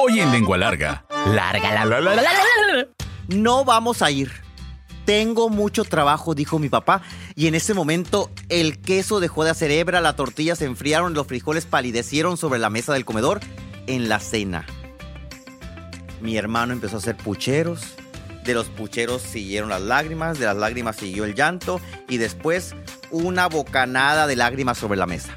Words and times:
Hoy 0.00 0.20
en 0.20 0.30
Lengua 0.30 0.56
Larga. 0.56 1.04
Larga, 1.26 1.72
la, 1.72 1.84
la, 1.84 2.00
la, 2.00 2.14
la. 2.14 2.88
No 3.26 3.64
vamos 3.64 4.00
a 4.00 4.12
ir. 4.12 4.30
Tengo 5.04 5.48
mucho 5.48 5.82
trabajo, 5.82 6.36
dijo 6.36 6.60
mi 6.60 6.68
papá, 6.68 7.02
y 7.34 7.48
en 7.48 7.56
ese 7.56 7.74
momento 7.74 8.30
el 8.48 8.80
queso 8.80 9.18
dejó 9.18 9.42
de 9.42 9.50
hacer 9.50 9.72
hebra, 9.72 10.00
la 10.00 10.14
tortilla 10.14 10.54
se 10.54 10.66
enfriaron 10.66 11.14
los 11.14 11.26
frijoles 11.26 11.66
palidecieron 11.66 12.36
sobre 12.36 12.60
la 12.60 12.70
mesa 12.70 12.92
del 12.92 13.04
comedor 13.04 13.40
en 13.88 14.08
la 14.08 14.20
cena. 14.20 14.66
Mi 16.20 16.36
hermano 16.36 16.72
empezó 16.74 16.96
a 16.96 16.98
hacer 17.00 17.16
pucheros, 17.16 17.96
de 18.44 18.54
los 18.54 18.68
pucheros 18.68 19.22
siguieron 19.22 19.68
las 19.68 19.82
lágrimas, 19.82 20.38
de 20.38 20.46
las 20.46 20.56
lágrimas 20.56 20.94
siguió 20.94 21.24
el 21.24 21.34
llanto 21.34 21.80
y 22.08 22.18
después 22.18 22.76
una 23.10 23.48
bocanada 23.48 24.28
de 24.28 24.36
lágrimas 24.36 24.78
sobre 24.78 24.98
la 24.98 25.06
mesa. 25.06 25.36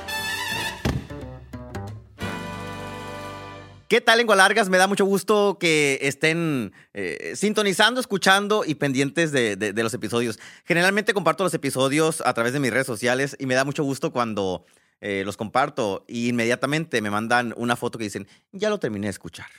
¿Qué 3.91 3.99
tal, 3.99 4.19
lengua 4.19 4.37
largas? 4.37 4.69
Me 4.69 4.77
da 4.77 4.87
mucho 4.87 5.03
gusto 5.03 5.57
que 5.59 5.99
estén 6.01 6.71
eh, 6.93 7.33
sintonizando, 7.35 7.99
escuchando 7.99 8.63
y 8.65 8.75
pendientes 8.75 9.33
de, 9.33 9.73
los 9.75 9.93
episodios. 9.93 10.39
Generalmente 10.63 11.13
comparto 11.13 11.43
los 11.43 11.53
episodios 11.53 12.23
a 12.25 12.33
través 12.33 12.53
de 12.53 12.61
mis 12.61 12.71
redes 12.71 12.87
sociales 12.87 13.35
y 13.37 13.47
me 13.47 13.53
da 13.53 13.65
mucho 13.65 13.83
gusto 13.83 14.13
cuando 14.13 14.63
eh, 15.01 15.23
los 15.25 15.35
comparto 15.35 16.05
y 16.07 16.29
inmediatamente 16.29 17.01
me 17.01 17.09
mandan 17.09 17.53
una 17.57 17.75
foto 17.75 17.97
que 17.97 18.05
dicen, 18.05 18.29
ya 18.53 18.69
lo 18.69 18.79
terminé 18.79 19.07
de 19.07 19.11
escuchar. 19.11 19.49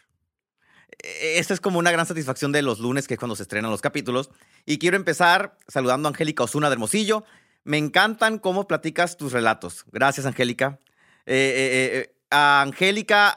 Eh, 1.02 1.34
Esta 1.36 1.52
es 1.52 1.60
como 1.60 1.78
una 1.78 1.90
gran 1.90 2.06
satisfacción 2.06 2.52
de 2.52 2.62
los 2.62 2.78
lunes, 2.78 3.06
que 3.06 3.12
es 3.12 3.20
cuando 3.20 3.36
se 3.36 3.42
estrenan 3.42 3.70
los 3.70 3.82
capítulos. 3.82 4.30
Y 4.64 4.78
quiero 4.78 4.96
empezar 4.96 5.58
saludando 5.68 6.08
a 6.08 6.12
Angélica 6.12 6.42
Osuna 6.42 6.70
de 6.70 6.72
Hermosillo. 6.72 7.22
Me 7.64 7.76
encantan 7.76 8.38
cómo 8.38 8.66
platicas 8.66 9.18
tus 9.18 9.32
relatos. 9.32 9.84
Gracias, 9.92 10.24
Angélica. 10.24 10.78
Eh, 11.26 12.14
a 12.32 12.62
Angélica, 12.62 13.34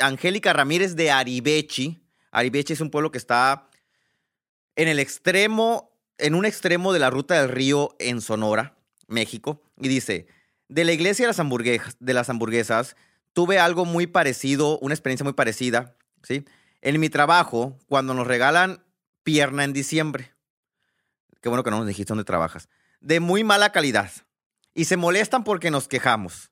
Angélica 0.00 0.52
Ramírez 0.52 0.96
de 0.96 1.10
Aribechi. 1.10 2.04
Aribechi 2.32 2.72
es 2.72 2.80
un 2.80 2.90
pueblo 2.90 3.10
que 3.10 3.18
está 3.18 3.68
en 4.76 4.88
el 4.88 4.98
extremo, 4.98 5.92
en 6.18 6.34
un 6.34 6.44
extremo 6.44 6.92
de 6.92 6.98
la 6.98 7.08
ruta 7.08 7.40
del 7.40 7.48
río 7.48 7.94
en 7.98 8.20
Sonora, 8.20 8.76
México. 9.06 9.62
Y 9.78 9.88
dice, 9.88 10.26
de 10.68 10.84
la 10.84 10.92
iglesia 10.92 11.24
de 11.24 11.28
las, 11.28 11.40
hamburguesas, 11.40 11.96
de 12.00 12.14
las 12.14 12.28
hamburguesas, 12.28 12.96
tuve 13.32 13.58
algo 13.58 13.84
muy 13.84 14.06
parecido, 14.06 14.78
una 14.80 14.94
experiencia 14.94 15.24
muy 15.24 15.34
parecida, 15.34 15.96
¿sí? 16.22 16.44
En 16.80 16.98
mi 16.98 17.08
trabajo, 17.08 17.78
cuando 17.86 18.12
nos 18.12 18.26
regalan 18.26 18.84
pierna 19.22 19.64
en 19.64 19.72
diciembre. 19.72 20.34
Qué 21.40 21.48
bueno 21.48 21.62
que 21.62 21.70
no 21.70 21.78
nos 21.78 21.86
dijiste 21.86 22.10
dónde 22.10 22.24
trabajas. 22.24 22.68
De 23.00 23.20
muy 23.20 23.44
mala 23.44 23.70
calidad. 23.72 24.10
Y 24.74 24.86
se 24.86 24.96
molestan 24.96 25.44
porque 25.44 25.70
nos 25.70 25.86
quejamos. 25.86 26.51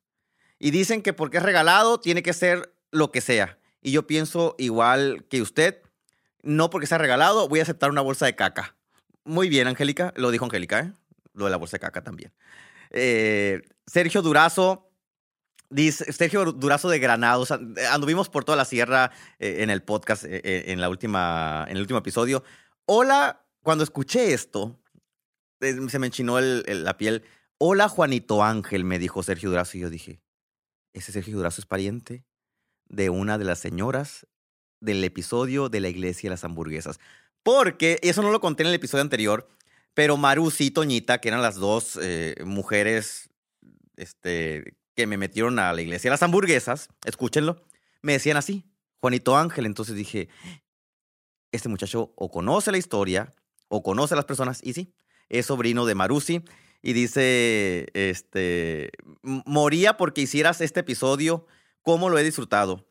Y 0.60 0.70
dicen 0.70 1.02
que 1.02 1.12
porque 1.12 1.38
es 1.38 1.42
regalado 1.42 1.98
tiene 1.98 2.22
que 2.22 2.32
ser 2.34 2.72
lo 2.92 3.10
que 3.10 3.20
sea. 3.20 3.58
Y 3.82 3.92
yo 3.92 4.06
pienso 4.06 4.54
igual 4.58 5.24
que 5.30 5.40
usted, 5.42 5.80
no 6.42 6.68
porque 6.70 6.86
sea 6.86 6.98
regalado 6.98 7.48
voy 7.48 7.60
a 7.60 7.62
aceptar 7.62 7.90
una 7.90 8.02
bolsa 8.02 8.26
de 8.26 8.36
caca. 8.36 8.76
Muy 9.24 9.48
bien, 9.48 9.66
Angélica, 9.66 10.12
lo 10.16 10.30
dijo 10.30 10.44
Angélica, 10.44 10.80
¿eh? 10.80 10.92
Lo 11.32 11.46
de 11.46 11.50
la 11.50 11.56
bolsa 11.56 11.76
de 11.76 11.80
caca 11.80 12.02
también. 12.04 12.32
Eh, 12.90 13.62
Sergio 13.86 14.20
Durazo, 14.20 14.90
dice, 15.70 16.12
Sergio 16.12 16.44
Durazo 16.52 16.90
de 16.90 16.98
Granados, 16.98 17.50
and- 17.52 17.78
anduvimos 17.90 18.28
por 18.28 18.44
toda 18.44 18.56
la 18.56 18.64
sierra 18.66 19.12
eh, 19.38 19.58
en 19.60 19.70
el 19.70 19.82
podcast, 19.82 20.24
eh, 20.24 20.64
en, 20.72 20.80
la 20.80 20.88
última, 20.90 21.64
en 21.68 21.76
el 21.76 21.82
último 21.82 21.98
episodio. 22.00 22.42
Hola, 22.84 23.46
cuando 23.62 23.84
escuché 23.84 24.34
esto, 24.34 24.78
se 25.60 25.98
me 25.98 26.06
enchinó 26.08 26.38
la 26.40 26.96
piel. 26.98 27.22
Hola, 27.58 27.88
Juanito 27.88 28.42
Ángel, 28.42 28.84
me 28.84 28.98
dijo 28.98 29.22
Sergio 29.22 29.50
Durazo. 29.50 29.76
Y 29.76 29.80
yo 29.80 29.90
dije, 29.90 30.20
ese 30.92 31.12
Sergio 31.12 31.36
Durazo 31.36 31.60
es 31.60 31.66
pariente 31.66 32.24
de 32.88 33.10
una 33.10 33.38
de 33.38 33.44
las 33.44 33.58
señoras 33.58 34.26
del 34.80 35.04
episodio 35.04 35.68
de 35.68 35.80
la 35.80 35.88
iglesia 35.88 36.28
de 36.28 36.34
las 36.34 36.44
hamburguesas. 36.44 36.98
Porque, 37.42 37.98
eso 38.02 38.22
no 38.22 38.30
lo 38.30 38.40
conté 38.40 38.62
en 38.62 38.68
el 38.68 38.74
episodio 38.74 39.02
anterior, 39.02 39.48
pero 39.94 40.16
Marusi 40.16 40.66
y 40.66 40.70
Toñita, 40.70 41.20
que 41.20 41.28
eran 41.28 41.42
las 41.42 41.56
dos 41.56 41.98
eh, 42.00 42.34
mujeres 42.44 43.30
este, 43.96 44.76
que 44.94 45.06
me 45.06 45.16
metieron 45.16 45.58
a 45.58 45.72
la 45.72 45.82
iglesia 45.82 46.10
de 46.10 46.14
las 46.14 46.22
hamburguesas, 46.22 46.88
escúchenlo, 47.04 47.64
me 48.02 48.12
decían 48.12 48.36
así, 48.36 48.64
Juanito 49.00 49.36
Ángel. 49.36 49.66
Entonces 49.66 49.94
dije, 49.94 50.28
este 51.52 51.68
muchacho 51.68 52.12
o 52.16 52.30
conoce 52.30 52.72
la 52.72 52.78
historia 52.78 53.32
o 53.68 53.82
conoce 53.82 54.14
a 54.14 54.16
las 54.16 54.24
personas, 54.26 54.60
y 54.62 54.72
sí, 54.72 54.94
es 55.28 55.46
sobrino 55.46 55.86
de 55.86 55.94
Marusi. 55.94 56.44
Y 56.82 56.92
dice, 56.94 57.88
este, 57.94 58.90
"M- 59.22 59.42
moría 59.46 59.96
porque 59.96 60.22
hicieras 60.22 60.60
este 60.60 60.80
episodio, 60.80 61.46
cómo 61.82 62.08
lo 62.08 62.18
he 62.18 62.22
disfrutado. 62.24 62.86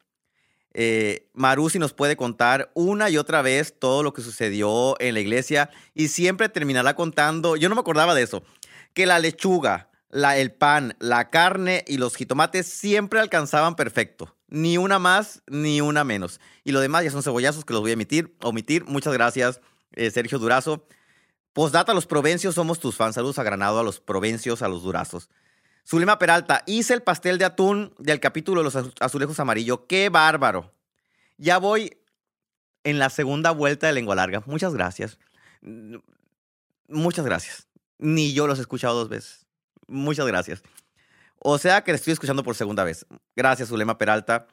Eh, 0.73 1.27
Marusi 1.33 1.79
nos 1.79 1.93
puede 1.93 2.15
contar 2.15 2.71
una 2.75 3.09
y 3.09 3.17
otra 3.17 3.41
vez 3.41 3.73
todo 3.79 4.03
lo 4.03 4.13
que 4.13 4.21
sucedió 4.21 4.95
en 5.01 5.15
la 5.15 5.19
iglesia 5.19 5.71
y 5.95 6.09
siempre 6.09 6.47
terminará 6.49 6.95
contando, 6.95 7.55
yo 7.55 7.69
no 7.69 7.75
me 7.75 7.81
acordaba 7.81 8.13
de 8.13 8.21
eso, 8.21 8.43
que 8.93 9.07
la 9.07 9.17
lechuga, 9.17 9.89
la, 10.11 10.37
el 10.37 10.51
pan, 10.51 10.95
la 10.99 11.29
carne 11.31 11.83
y 11.87 11.97
los 11.97 12.15
jitomates 12.15 12.67
siempre 12.67 13.19
alcanzaban 13.19 13.75
perfecto. 13.75 14.35
Ni 14.47 14.77
una 14.77 14.97
más, 14.99 15.41
ni 15.47 15.81
una 15.81 16.03
menos. 16.03 16.39
Y 16.63 16.71
lo 16.71 16.79
demás 16.79 17.03
ya 17.03 17.11
son 17.11 17.21
cebollazos 17.23 17.65
que 17.65 17.73
los 17.73 17.81
voy 17.81 17.91
a 17.91 17.95
omitir. 18.41 18.83
Muchas 18.85 19.13
gracias, 19.13 19.61
eh, 19.93 20.09
Sergio 20.11 20.39
Durazo. 20.39 20.87
Postdata, 21.53 21.93
los 21.93 22.05
provencios 22.05 22.55
somos 22.55 22.79
tus 22.79 22.95
fans. 22.95 23.15
Saludos 23.15 23.39
a 23.39 23.43
Granado, 23.43 23.79
a 23.79 23.83
los 23.83 23.99
provencios, 23.99 24.61
a 24.61 24.67
los 24.67 24.83
durazos. 24.83 25.29
Zulema 25.87 26.19
Peralta, 26.19 26.63
hice 26.67 26.93
el 26.93 27.01
pastel 27.01 27.37
de 27.37 27.45
atún 27.45 27.93
del 27.97 28.19
capítulo 28.19 28.61
los 28.63 28.75
azu- 28.75 28.93
azulejos 28.99 29.39
amarillo. 29.39 29.87
¡Qué 29.87 30.09
bárbaro! 30.09 30.71
Ya 31.37 31.57
voy 31.57 31.97
en 32.83 32.99
la 32.99 33.09
segunda 33.09 33.51
vuelta 33.51 33.87
de 33.87 33.93
lengua 33.93 34.15
larga. 34.15 34.43
Muchas 34.45 34.73
gracias. 34.73 35.17
Mm, 35.61 35.95
Muchas 36.87 37.25
gracias. 37.25 37.67
Ni 37.97 38.33
yo 38.33 38.47
los 38.47 38.57
he 38.57 38.61
escuchado 38.61 38.95
dos 38.95 39.09
veces. 39.09 39.45
Muchas 39.87 40.25
gracias. 40.27 40.63
O 41.39 41.57
sea 41.57 41.83
que 41.83 41.91
le 41.91 41.95
estoy 41.97 42.13
escuchando 42.13 42.43
por 42.43 42.55
segunda 42.55 42.83
vez. 42.83 43.05
Gracias, 43.35 43.69
Zulema 43.69 43.97
Peralta. 43.97 44.47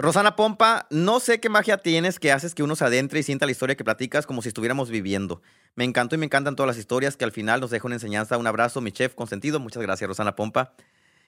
Rosana 0.00 0.34
Pompa, 0.34 0.86
no 0.88 1.20
sé 1.20 1.40
qué 1.40 1.50
magia 1.50 1.76
tienes 1.76 2.18
que 2.18 2.32
haces 2.32 2.54
que 2.54 2.62
uno 2.62 2.74
se 2.74 2.86
adentre 2.86 3.20
y 3.20 3.22
sienta 3.22 3.44
la 3.44 3.52
historia 3.52 3.76
que 3.76 3.84
platicas 3.84 4.26
como 4.26 4.40
si 4.40 4.48
estuviéramos 4.48 4.88
viviendo. 4.88 5.42
Me 5.74 5.84
encantó 5.84 6.14
y 6.14 6.18
me 6.18 6.24
encantan 6.24 6.56
todas 6.56 6.68
las 6.68 6.78
historias 6.78 7.18
que 7.18 7.24
al 7.26 7.32
final 7.32 7.60
nos 7.60 7.70
dejan 7.70 7.88
una 7.88 7.96
enseñanza. 7.96 8.38
Un 8.38 8.46
abrazo, 8.46 8.80
mi 8.80 8.92
chef 8.92 9.14
consentido. 9.14 9.60
Muchas 9.60 9.82
gracias, 9.82 10.08
Rosana 10.08 10.34
Pompa. 10.34 10.72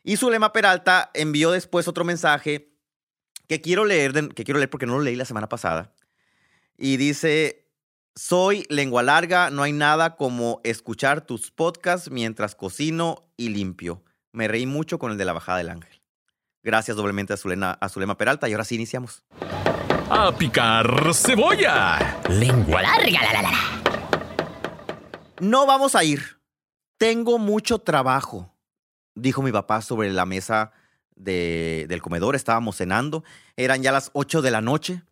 Y 0.02 0.16
Zulema 0.16 0.54
Peralta 0.54 1.10
envió 1.12 1.50
después 1.50 1.86
otro 1.86 2.06
mensaje 2.06 2.72
que 3.46 3.60
quiero 3.60 3.84
leer, 3.84 4.30
que 4.30 4.42
quiero 4.42 4.58
leer 4.58 4.70
porque 4.70 4.86
no 4.86 4.96
lo 4.96 5.02
leí 5.02 5.16
la 5.16 5.26
semana 5.26 5.50
pasada. 5.50 5.92
Y 6.78 6.96
dice, 6.96 7.68
soy 8.14 8.64
lengua 8.70 9.02
larga, 9.02 9.50
no 9.50 9.64
hay 9.64 9.72
nada 9.72 10.16
como 10.16 10.62
escuchar 10.64 11.26
tus 11.26 11.50
podcasts 11.50 12.10
mientras 12.10 12.54
cocino 12.54 13.28
y 13.36 13.50
limpio. 13.50 14.02
Me 14.32 14.48
reí 14.48 14.64
mucho 14.64 14.98
con 14.98 15.12
el 15.12 15.18
de 15.18 15.26
la 15.26 15.34
bajada 15.34 15.58
del 15.58 15.68
ángel. 15.68 16.01
Gracias 16.62 16.96
doblemente 16.96 17.32
a 17.32 17.36
Zulema, 17.36 17.72
a 17.80 17.88
Zulema 17.88 18.16
Peralta 18.16 18.48
y 18.48 18.52
ahora 18.52 18.64
sí 18.64 18.76
iniciamos. 18.76 19.24
¡A 20.10 20.30
picar 20.36 20.86
cebolla! 21.14 22.20
Lengua 22.28 22.82
larga, 22.82 23.22
la, 23.22 23.32
la, 23.32 23.42
la, 23.42 23.50
la. 23.50 23.58
No 25.40 25.66
vamos 25.66 25.94
a 25.96 26.04
ir. 26.04 26.38
Tengo 26.98 27.38
mucho 27.38 27.78
trabajo, 27.80 28.54
dijo 29.14 29.42
mi 29.42 29.50
papá 29.50 29.82
sobre 29.82 30.12
la 30.12 30.24
mesa 30.24 30.70
de- 31.16 31.86
del 31.88 32.00
comedor. 32.00 32.36
Estábamos 32.36 32.76
cenando. 32.76 33.24
Eran 33.56 33.82
ya 33.82 33.90
las 33.90 34.10
8 34.12 34.40
de 34.42 34.50
la 34.52 34.60
noche. 34.60 35.02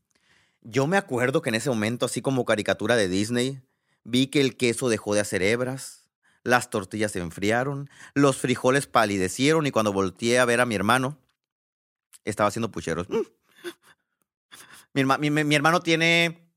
Yo 0.62 0.86
me 0.86 0.98
acuerdo 0.98 1.42
que 1.42 1.48
en 1.48 1.56
ese 1.56 1.70
momento, 1.70 2.06
así 2.06 2.22
como 2.22 2.44
caricatura 2.44 2.94
de 2.94 3.08
Disney, 3.08 3.60
vi 4.04 4.28
que 4.28 4.40
el 4.40 4.56
queso 4.56 4.88
dejó 4.88 5.14
de 5.14 5.20
hacer 5.20 5.42
hebras, 5.42 6.04
las 6.44 6.70
tortillas 6.70 7.10
se 7.12 7.18
enfriaron, 7.20 7.90
los 8.14 8.36
frijoles 8.36 8.86
palidecieron 8.86 9.66
y 9.66 9.70
cuando 9.72 9.92
volteé 9.92 10.38
a 10.38 10.44
ver 10.44 10.60
a 10.60 10.66
mi 10.66 10.74
hermano, 10.74 11.16
estaba 12.24 12.48
haciendo 12.48 12.70
pucheros. 12.70 13.08
Mm. 13.08 13.20
Mi, 14.94 15.02
herma- 15.02 15.18
mi- 15.18 15.30
mi- 15.30 15.44
mi 15.44 15.54
hermano 15.54 15.80
tiene 15.80 16.50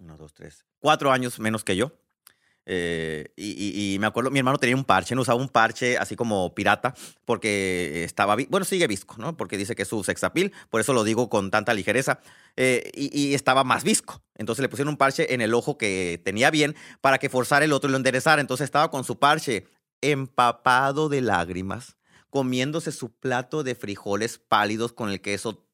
uno, 0.00 0.16
dos, 0.16 0.32
tres, 0.34 0.64
cuatro 0.80 1.12
años 1.12 1.38
menos 1.38 1.64
que 1.64 1.76
yo. 1.76 1.92
Eh, 2.64 3.32
y, 3.36 3.96
me 3.98 4.06
acuerdo, 4.06 4.30
mi 4.30 4.38
hermano 4.38 4.56
tenía 4.56 4.76
un 4.76 4.84
parche, 4.84 5.16
no 5.16 5.22
usaba 5.22 5.40
un 5.40 5.48
parche 5.48 5.98
así 5.98 6.14
como 6.14 6.54
pirata, 6.54 6.94
porque 7.24 8.04
estaba, 8.04 8.36
bueno, 8.48 8.64
sigue 8.64 8.86
visco, 8.86 9.16
¿no? 9.18 9.36
Porque 9.36 9.56
dice 9.58 9.74
que 9.74 9.82
es 9.82 9.88
su 9.88 10.04
sexapil, 10.04 10.52
por 10.70 10.80
eso 10.80 10.92
lo 10.92 11.02
digo 11.02 11.28
con 11.28 11.50
tanta 11.50 11.74
ligereza, 11.74 12.20
eh, 12.56 12.90
y, 12.94 13.34
estaba 13.34 13.64
más 13.64 13.82
visco. 13.82 14.22
Entonces 14.36 14.62
le 14.62 14.68
pusieron 14.68 14.90
un 14.90 14.96
parche 14.96 15.34
en 15.34 15.40
el 15.40 15.54
ojo 15.54 15.76
que 15.76 16.20
tenía 16.24 16.50
bien 16.52 16.76
para 17.00 17.18
que 17.18 17.28
forzara 17.28 17.64
el 17.64 17.72
otro 17.72 17.88
y 17.88 17.92
lo 17.92 17.96
enderezara. 17.96 18.40
Entonces 18.40 18.66
estaba 18.66 18.90
con 18.92 19.02
su 19.02 19.18
parche 19.18 19.66
empapado 20.00 21.08
de 21.08 21.20
lágrimas, 21.20 21.96
comiéndose 22.32 22.90
su 22.90 23.12
plato 23.12 23.62
de 23.62 23.76
frijoles 23.76 24.38
pálidos 24.38 24.92
con 24.92 25.10
el 25.10 25.20
queso 25.20 25.64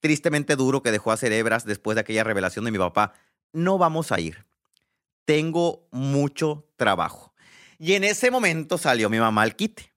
tristemente 0.00 0.56
duro 0.56 0.82
que 0.82 0.92
dejó 0.92 1.12
a 1.12 1.16
Cerebras 1.16 1.64
después 1.64 1.94
de 1.94 2.02
aquella 2.02 2.24
revelación 2.24 2.66
de 2.66 2.70
mi 2.70 2.78
papá. 2.78 3.14
No 3.54 3.78
vamos 3.78 4.12
a 4.12 4.20
ir 4.20 4.44
tengo 5.24 5.88
mucho 5.90 6.68
trabajo. 6.76 7.32
Y 7.78 7.94
en 7.94 8.04
ese 8.04 8.30
momento 8.30 8.78
salió 8.78 9.10
mi 9.10 9.18
mamá 9.18 9.42
al 9.42 9.56
quite. 9.56 9.92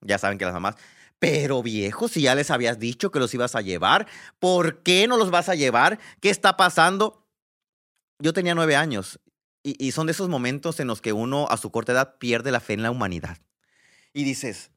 Ya 0.00 0.18
saben 0.18 0.38
que 0.38 0.44
las 0.44 0.54
mamás, 0.54 0.76
pero 1.18 1.62
viejo, 1.62 2.08
si 2.08 2.22
ya 2.22 2.34
les 2.34 2.50
habías 2.50 2.78
dicho 2.78 3.10
que 3.10 3.18
los 3.18 3.34
ibas 3.34 3.54
a 3.56 3.60
llevar, 3.60 4.06
¿por 4.38 4.82
qué 4.82 5.08
no 5.08 5.16
los 5.16 5.30
vas 5.30 5.48
a 5.48 5.54
llevar? 5.54 5.98
¿Qué 6.20 6.30
está 6.30 6.56
pasando? 6.56 7.26
Yo 8.20 8.32
tenía 8.32 8.54
nueve 8.54 8.76
años 8.76 9.20
y, 9.62 9.74
y 9.84 9.92
son 9.92 10.06
de 10.06 10.12
esos 10.12 10.28
momentos 10.28 10.80
en 10.80 10.86
los 10.86 11.00
que 11.00 11.12
uno 11.12 11.48
a 11.50 11.56
su 11.56 11.70
corta 11.70 11.92
edad 11.92 12.18
pierde 12.18 12.52
la 12.52 12.60
fe 12.60 12.74
en 12.74 12.82
la 12.82 12.90
humanidad. 12.90 13.38
Y 14.12 14.24
dices, 14.24 14.70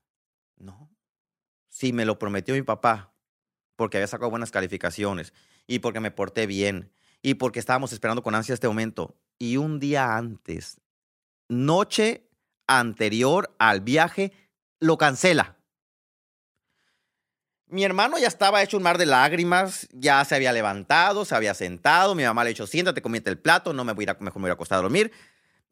no, 0.62 0.90
si 1.70 1.94
me 1.94 2.06
lo 2.06 2.20
prometió 2.20 2.54
mi 2.54 2.62
papá, 2.62 3.14
porque 3.76 3.98
había 3.98 4.08
sacado 4.08 4.30
buenas 4.30 4.52
calificaciones 4.52 5.34
y 5.68 5.80
porque 5.80 6.00
me 6.00 6.12
porté 6.12 6.46
bien 6.46 6.92
y 7.22 7.36
porque 7.36 7.60
estábamos 7.60 7.94
esperando 7.94 8.24
con 8.24 8.36
ansia 8.36 8.54
este 8.54 8.68
momento, 8.68 9.16
y 9.38 9.58
un 9.58 9.80
día 9.80 10.16
antes, 10.18 10.82
noche 11.48 12.28
anterior 12.68 13.56
al 13.60 13.82
viaje, 13.82 14.32
lo 14.80 14.98
cancela. 14.98 15.58
Mi 17.68 17.84
hermano 17.84 18.18
ya 18.18 18.28
estaba 18.28 18.62
hecho 18.62 18.78
un 18.78 18.84
mar 18.84 18.98
de 18.98 19.06
lágrimas, 19.06 19.88
ya 19.94 20.24
se 20.26 20.36
había 20.36 20.52
levantado, 20.52 21.24
se 21.24 21.36
había 21.36 21.54
sentado, 21.54 22.16
mi 22.16 22.24
mamá 22.24 22.44
le 22.44 22.50
dicho, 22.50 22.68
siéntate, 22.68 23.02
comiente 23.02 23.30
el 23.30 23.40
plato, 23.40 23.72
no 23.72 23.86
me 23.86 23.94
voy 23.94 24.06
a, 24.10 24.18
mejor 24.20 24.42
me 24.42 24.42
voy 24.42 24.50
a 24.50 24.54
acostar 24.54 24.80
a 24.80 24.82
dormir. 24.82 25.12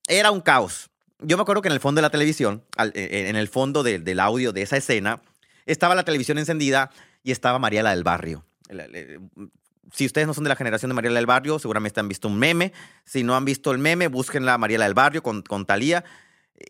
Era 0.07 0.31
un 0.31 0.39
caos. 0.39 0.89
Yo 1.21 1.37
me 1.37 1.41
acuerdo 1.41 1.61
que 1.61 1.67
en 1.67 1.73
el 1.73 1.79
fondo 1.79 1.99
de 1.99 2.03
la 2.03 2.09
televisión, 2.09 2.63
e, 2.77 2.91
e, 2.93 3.29
en 3.29 3.35
el 3.35 3.47
fondo 3.47 3.83
del 3.83 4.19
audio 4.19 4.53
de 4.53 4.61
esa 4.61 4.77
escena, 4.77 5.21
estaba 5.65 5.95
la 5.95 6.03
televisión 6.03 6.37
encendida 6.37 6.91
y 7.23 7.31
estaba 7.31 7.59
Mariela 7.59 7.91
del 7.91 8.03
Barrio 8.03 8.45
si 9.93 10.05
ustedes 10.05 10.27
no 10.27 10.33
son 10.33 10.43
de 10.43 10.49
la 10.49 10.55
generación 10.55 10.89
de 10.89 10.95
Mariela 10.95 11.15
del 11.15 11.25
Barrio, 11.25 11.59
seguramente 11.59 11.99
han 11.99 12.07
visto 12.07 12.27
un 12.27 12.37
meme. 12.37 12.73
Si 13.05 13.23
no 13.23 13.35
han 13.35 13.45
visto 13.45 13.71
el 13.71 13.79
meme, 13.79 14.07
búsquenla 14.07 14.57
Mariela 14.57 14.85
del 14.85 14.93
Barrio 14.93 15.23
con, 15.23 15.41
con 15.41 15.65
Talía. 15.65 16.03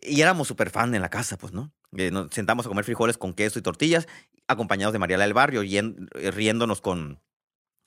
Y 0.02 0.20
éramos 0.20 0.48
súper 0.48 0.70
fan 0.70 0.94
en 0.94 1.02
la 1.02 1.10
casa, 1.10 1.36
pues, 1.36 1.52
¿no? 1.52 1.72
Eh, 1.96 2.10
nos 2.10 2.28
sentamos 2.30 2.64
a 2.64 2.68
comer 2.68 2.84
frijoles 2.84 3.18
con 3.18 3.34
queso 3.34 3.58
y 3.58 3.62
tortillas, 3.62 4.06
acompañados 4.46 4.92
de 4.92 4.98
Mariela 4.98 5.24
del 5.24 5.34
Barrio, 5.34 5.62
y 5.62 5.76
eh, 5.76 6.30
riéndonos 6.30 6.80
con, 6.80 7.20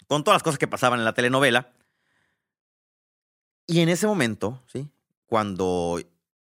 con 0.08 0.24
todas 0.24 0.36
las 0.36 0.44
cosas 0.44 0.60
que 0.60 0.68
pasaban 0.68 1.00
en 1.00 1.06
la 1.06 1.14
telenovela. 1.14 1.72
Y 3.66 3.80
en 3.80 3.90
ese 3.90 4.06
momento, 4.06 4.62
¿sí? 4.68 4.90
Cuando 5.26 6.00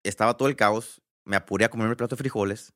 estaba 0.04 0.38
todo 0.38 0.48
el 0.48 0.56
caos, 0.56 1.02
me 1.26 1.36
apuré 1.36 1.66
a 1.66 1.70
comerme 1.70 1.92
el 1.92 1.98
plato 1.98 2.16
de 2.16 2.20
frijoles, 2.20 2.74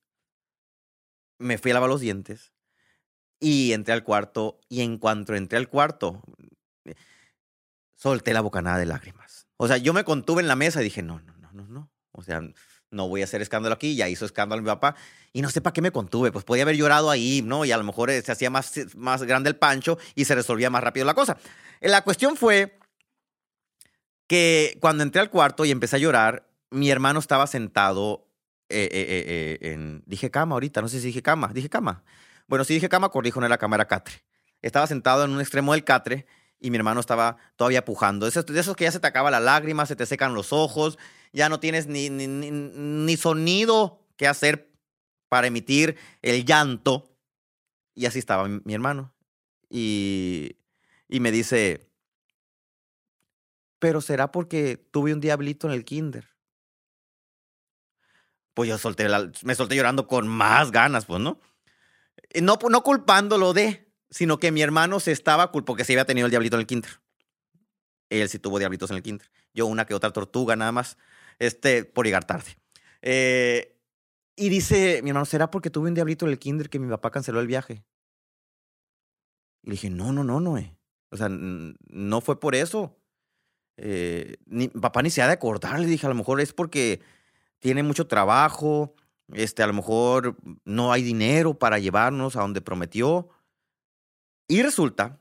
me 1.39 1.57
fui 1.57 1.71
a 1.71 1.75
lavar 1.75 1.89
los 1.89 2.01
dientes, 2.01 2.53
y 3.39 3.73
entré 3.73 3.93
al 3.93 4.03
cuarto 4.03 4.59
y 4.69 4.81
en 4.81 4.97
cuanto 4.97 5.35
entré 5.35 5.57
al 5.57 5.69
cuarto, 5.69 6.23
eh, 6.85 6.95
solté 7.95 8.33
la 8.33 8.41
bocanada 8.41 8.77
de 8.77 8.85
lágrimas. 8.85 9.47
O 9.57 9.67
sea, 9.67 9.77
yo 9.77 9.93
me 9.93 10.03
contuve 10.03 10.41
en 10.41 10.47
la 10.47 10.55
mesa 10.55 10.81
y 10.81 10.85
dije, 10.85 11.03
no, 11.03 11.19
no, 11.19 11.35
no, 11.37 11.51
no, 11.51 11.67
no. 11.67 11.91
O 12.11 12.23
sea, 12.23 12.41
no 12.89 13.07
voy 13.07 13.21
a 13.21 13.25
hacer 13.25 13.41
escándalo 13.41 13.75
aquí. 13.75 13.95
Ya 13.95 14.09
hizo 14.09 14.25
escándalo 14.25 14.61
mi 14.61 14.67
papá. 14.67 14.95
Y 15.33 15.41
no 15.41 15.49
sé 15.49 15.61
para 15.61 15.73
qué 15.73 15.81
me 15.81 15.91
contuve. 15.91 16.31
Pues 16.31 16.45
podía 16.45 16.63
haber 16.63 16.75
llorado 16.75 17.09
ahí, 17.09 17.41
¿no? 17.43 17.65
Y 17.65 17.71
a 17.71 17.77
lo 17.77 17.83
mejor 17.83 18.09
eh, 18.09 18.21
se 18.21 18.31
hacía 18.31 18.49
más, 18.49 18.73
más 18.95 19.23
grande 19.23 19.49
el 19.49 19.55
pancho 19.55 19.97
y 20.15 20.25
se 20.25 20.35
resolvía 20.35 20.69
más 20.69 20.83
rápido 20.83 21.05
la 21.05 21.13
cosa. 21.13 21.37
La 21.81 22.03
cuestión 22.03 22.37
fue 22.37 22.79
que 24.27 24.77
cuando 24.81 25.03
entré 25.03 25.21
al 25.21 25.29
cuarto 25.29 25.65
y 25.65 25.71
empecé 25.71 25.95
a 25.95 25.99
llorar, 25.99 26.47
mi 26.69 26.89
hermano 26.89 27.19
estaba 27.19 27.47
sentado 27.47 28.27
eh, 28.69 29.57
en... 29.61 30.03
Dije 30.05 30.29
cama 30.31 30.55
ahorita, 30.55 30.81
no 30.81 30.87
sé 30.87 30.99
si 30.99 31.07
dije 31.07 31.21
cama. 31.21 31.51
Dije 31.53 31.69
cama. 31.69 32.03
Bueno, 32.47 32.63
si 32.63 32.73
dije 32.73 32.89
cama, 32.89 33.09
corrijo, 33.09 33.39
no 33.39 33.45
era 33.45 33.57
cama, 33.57 33.75
era 33.75 33.87
catre. 33.87 34.23
Estaba 34.61 34.87
sentado 34.87 35.23
en 35.23 35.31
un 35.31 35.41
extremo 35.41 35.73
del 35.73 35.83
catre 35.83 36.25
y 36.59 36.71
mi 36.71 36.77
hermano 36.77 36.99
estaba 36.99 37.37
todavía 37.55 37.85
pujando. 37.85 38.25
De 38.25 38.29
esos, 38.29 38.75
que 38.75 38.83
ya 38.85 38.91
se 38.91 38.99
te 38.99 39.07
acaba 39.07 39.31
la 39.31 39.39
lágrima, 39.39 39.85
se 39.85 39.95
te 39.95 40.05
secan 40.05 40.33
los 40.33 40.53
ojos, 40.53 40.97
ya 41.33 41.49
no 41.49 41.59
tienes 41.59 41.87
ni, 41.87 42.09
ni, 42.09 42.27
ni, 42.27 43.17
sonido 43.17 44.05
que 44.15 44.27
hacer 44.27 44.71
para 45.29 45.47
emitir 45.47 45.97
el 46.21 46.45
llanto. 46.45 47.11
Y 47.93 48.05
así 48.05 48.19
estaba 48.19 48.47
mi, 48.47 48.73
hermano. 48.73 49.13
Y, 49.69 50.57
y 51.07 51.19
me 51.19 51.31
dice, 51.31 51.89
pero 53.79 54.01
será 54.01 54.31
porque 54.31 54.77
tuve 54.77 55.13
un 55.13 55.19
diablito 55.19 55.67
en 55.67 55.73
el 55.73 55.85
kinder. 55.85 56.36
Pues 58.57 58.69
yo 58.71 58.79
solté 58.79 59.07
me 59.43 59.53
solté 59.53 59.75
llorando 59.75 60.07
con 60.07 60.27
más 60.27 60.71
ganas, 60.71 61.05
pues, 61.05 61.21
¿no? 61.21 61.39
Eh, 62.31 62.41
no, 62.41 62.57
no 62.71 62.81
culpándolo 62.81 63.53
de, 63.53 63.87
sino 64.09 64.39
que 64.39 64.51
mi 64.51 64.63
hermano 64.63 64.99
se 64.99 65.11
estaba 65.11 65.51
culpando 65.51 65.65
porque 65.67 65.85
se 65.85 65.93
había 65.93 66.05
tenido 66.05 66.25
el 66.25 66.31
diablito 66.31 66.55
en 66.55 66.61
el 66.61 66.65
kinder. 66.65 66.89
Él 68.09 68.27
sí 68.29 68.39
tuvo 68.39 68.57
diablitos 68.57 68.89
en 68.89 68.97
el 68.97 69.03
kinder. 69.03 69.29
Yo 69.53 69.67
una 69.67 69.85
que 69.85 69.93
otra 69.93 70.09
tortuga 70.09 70.55
nada 70.55 70.71
más, 70.71 70.97
este, 71.37 71.85
por 71.85 72.07
llegar 72.07 72.25
tarde. 72.25 72.57
Eh, 73.03 73.77
y 74.35 74.49
dice 74.49 75.01
mi 75.03 75.11
hermano, 75.11 75.25
¿será 75.25 75.51
porque 75.51 75.69
tuve 75.69 75.89
un 75.89 75.93
diablito 75.93 76.25
en 76.25 76.31
el 76.31 76.39
kinder 76.39 76.71
que 76.71 76.79
mi 76.79 76.89
papá 76.89 77.11
canceló 77.11 77.39
el 77.39 77.45
viaje? 77.45 77.83
Y 79.61 79.67
le 79.67 79.71
dije, 79.73 79.91
no, 79.91 80.11
no, 80.11 80.23
no, 80.23 80.39
no. 80.39 80.57
Eh. 80.57 80.75
O 81.11 81.17
sea, 81.17 81.29
no 81.29 82.21
fue 82.21 82.39
por 82.39 82.55
eso. 82.55 82.97
Eh, 83.77 84.37
papá 84.81 85.03
ni 85.03 85.11
se 85.11 85.21
ha 85.21 85.27
de 85.27 85.33
acordar. 85.33 85.79
Le 85.79 85.85
dije, 85.85 86.07
a 86.07 86.09
lo 86.09 86.15
mejor 86.15 86.41
es 86.41 86.53
porque 86.53 87.01
tiene 87.59 87.83
mucho 87.83 88.07
trabajo, 88.07 88.95
este, 89.33 89.63
a 89.63 89.67
lo 89.67 89.73
mejor 89.73 90.37
no 90.63 90.91
hay 90.91 91.03
dinero 91.03 91.57
para 91.57 91.79
llevarnos 91.79 92.35
a 92.35 92.41
donde 92.41 92.61
prometió. 92.61 93.29
Y 94.47 94.61
resulta 94.61 95.19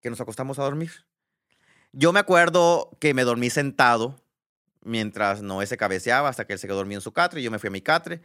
que 0.00 0.10
nos 0.10 0.20
acostamos 0.20 0.58
a 0.58 0.64
dormir. 0.64 1.06
Yo 1.92 2.12
me 2.12 2.20
acuerdo 2.20 2.90
que 3.00 3.14
me 3.14 3.24
dormí 3.24 3.50
sentado 3.50 4.20
mientras 4.82 5.42
Noé 5.42 5.66
se 5.66 5.76
cabeceaba 5.76 6.28
hasta 6.28 6.46
que 6.46 6.52
él 6.52 6.58
se 6.58 6.66
quedó 6.66 6.76
dormido 6.76 6.98
en 6.98 7.02
su 7.02 7.12
catre 7.12 7.40
y 7.40 7.44
yo 7.44 7.50
me 7.50 7.58
fui 7.58 7.68
a 7.68 7.70
mi 7.70 7.80
catre. 7.80 8.22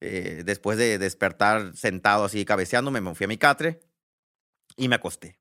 Eh, 0.00 0.42
después 0.44 0.78
de 0.78 0.98
despertar 0.98 1.74
sentado 1.74 2.24
así 2.24 2.44
cabeceándome, 2.44 3.00
me 3.00 3.14
fui 3.14 3.24
a 3.24 3.28
mi 3.28 3.38
catre 3.38 3.80
y 4.76 4.88
me 4.88 4.96
acosté. 4.96 5.38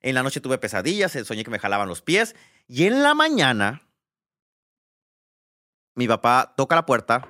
En 0.00 0.14
la 0.14 0.22
noche 0.22 0.40
tuve 0.40 0.56
pesadillas, 0.58 1.12
soñé 1.24 1.44
que 1.44 1.50
me 1.50 1.58
jalaban 1.58 1.88
los 1.88 2.00
pies 2.00 2.34
y 2.66 2.84
en 2.84 3.02
la 3.02 3.14
mañana 3.14 3.82
mi 6.00 6.08
papá 6.08 6.54
toca 6.56 6.74
la 6.74 6.86
puerta 6.86 7.28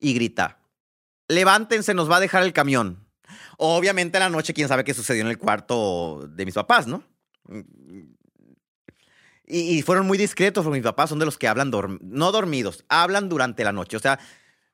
y 0.00 0.14
grita, 0.14 0.60
levántense, 1.28 1.92
nos 1.92 2.10
va 2.10 2.16
a 2.16 2.20
dejar 2.20 2.42
el 2.42 2.54
camión. 2.54 3.06
Obviamente 3.58 4.16
en 4.16 4.24
la 4.24 4.30
noche, 4.30 4.54
quién 4.54 4.66
sabe 4.66 4.82
qué 4.82 4.94
sucedió 4.94 5.20
en 5.20 5.28
el 5.28 5.36
cuarto 5.36 6.26
de 6.26 6.46
mis 6.46 6.54
papás, 6.54 6.86
¿no? 6.86 7.04
Y, 9.46 9.82
fueron 9.82 10.06
muy 10.06 10.16
discretos, 10.16 10.64
porque 10.64 10.78
mis 10.78 10.86
papás 10.86 11.10
son 11.10 11.18
de 11.18 11.26
los 11.26 11.36
que 11.36 11.48
hablan, 11.48 11.70
no 12.00 12.32
dormidos, 12.32 12.82
hablan 12.88 13.28
durante 13.28 13.62
la 13.62 13.72
noche. 13.72 13.98
O 13.98 14.00
sea, 14.00 14.18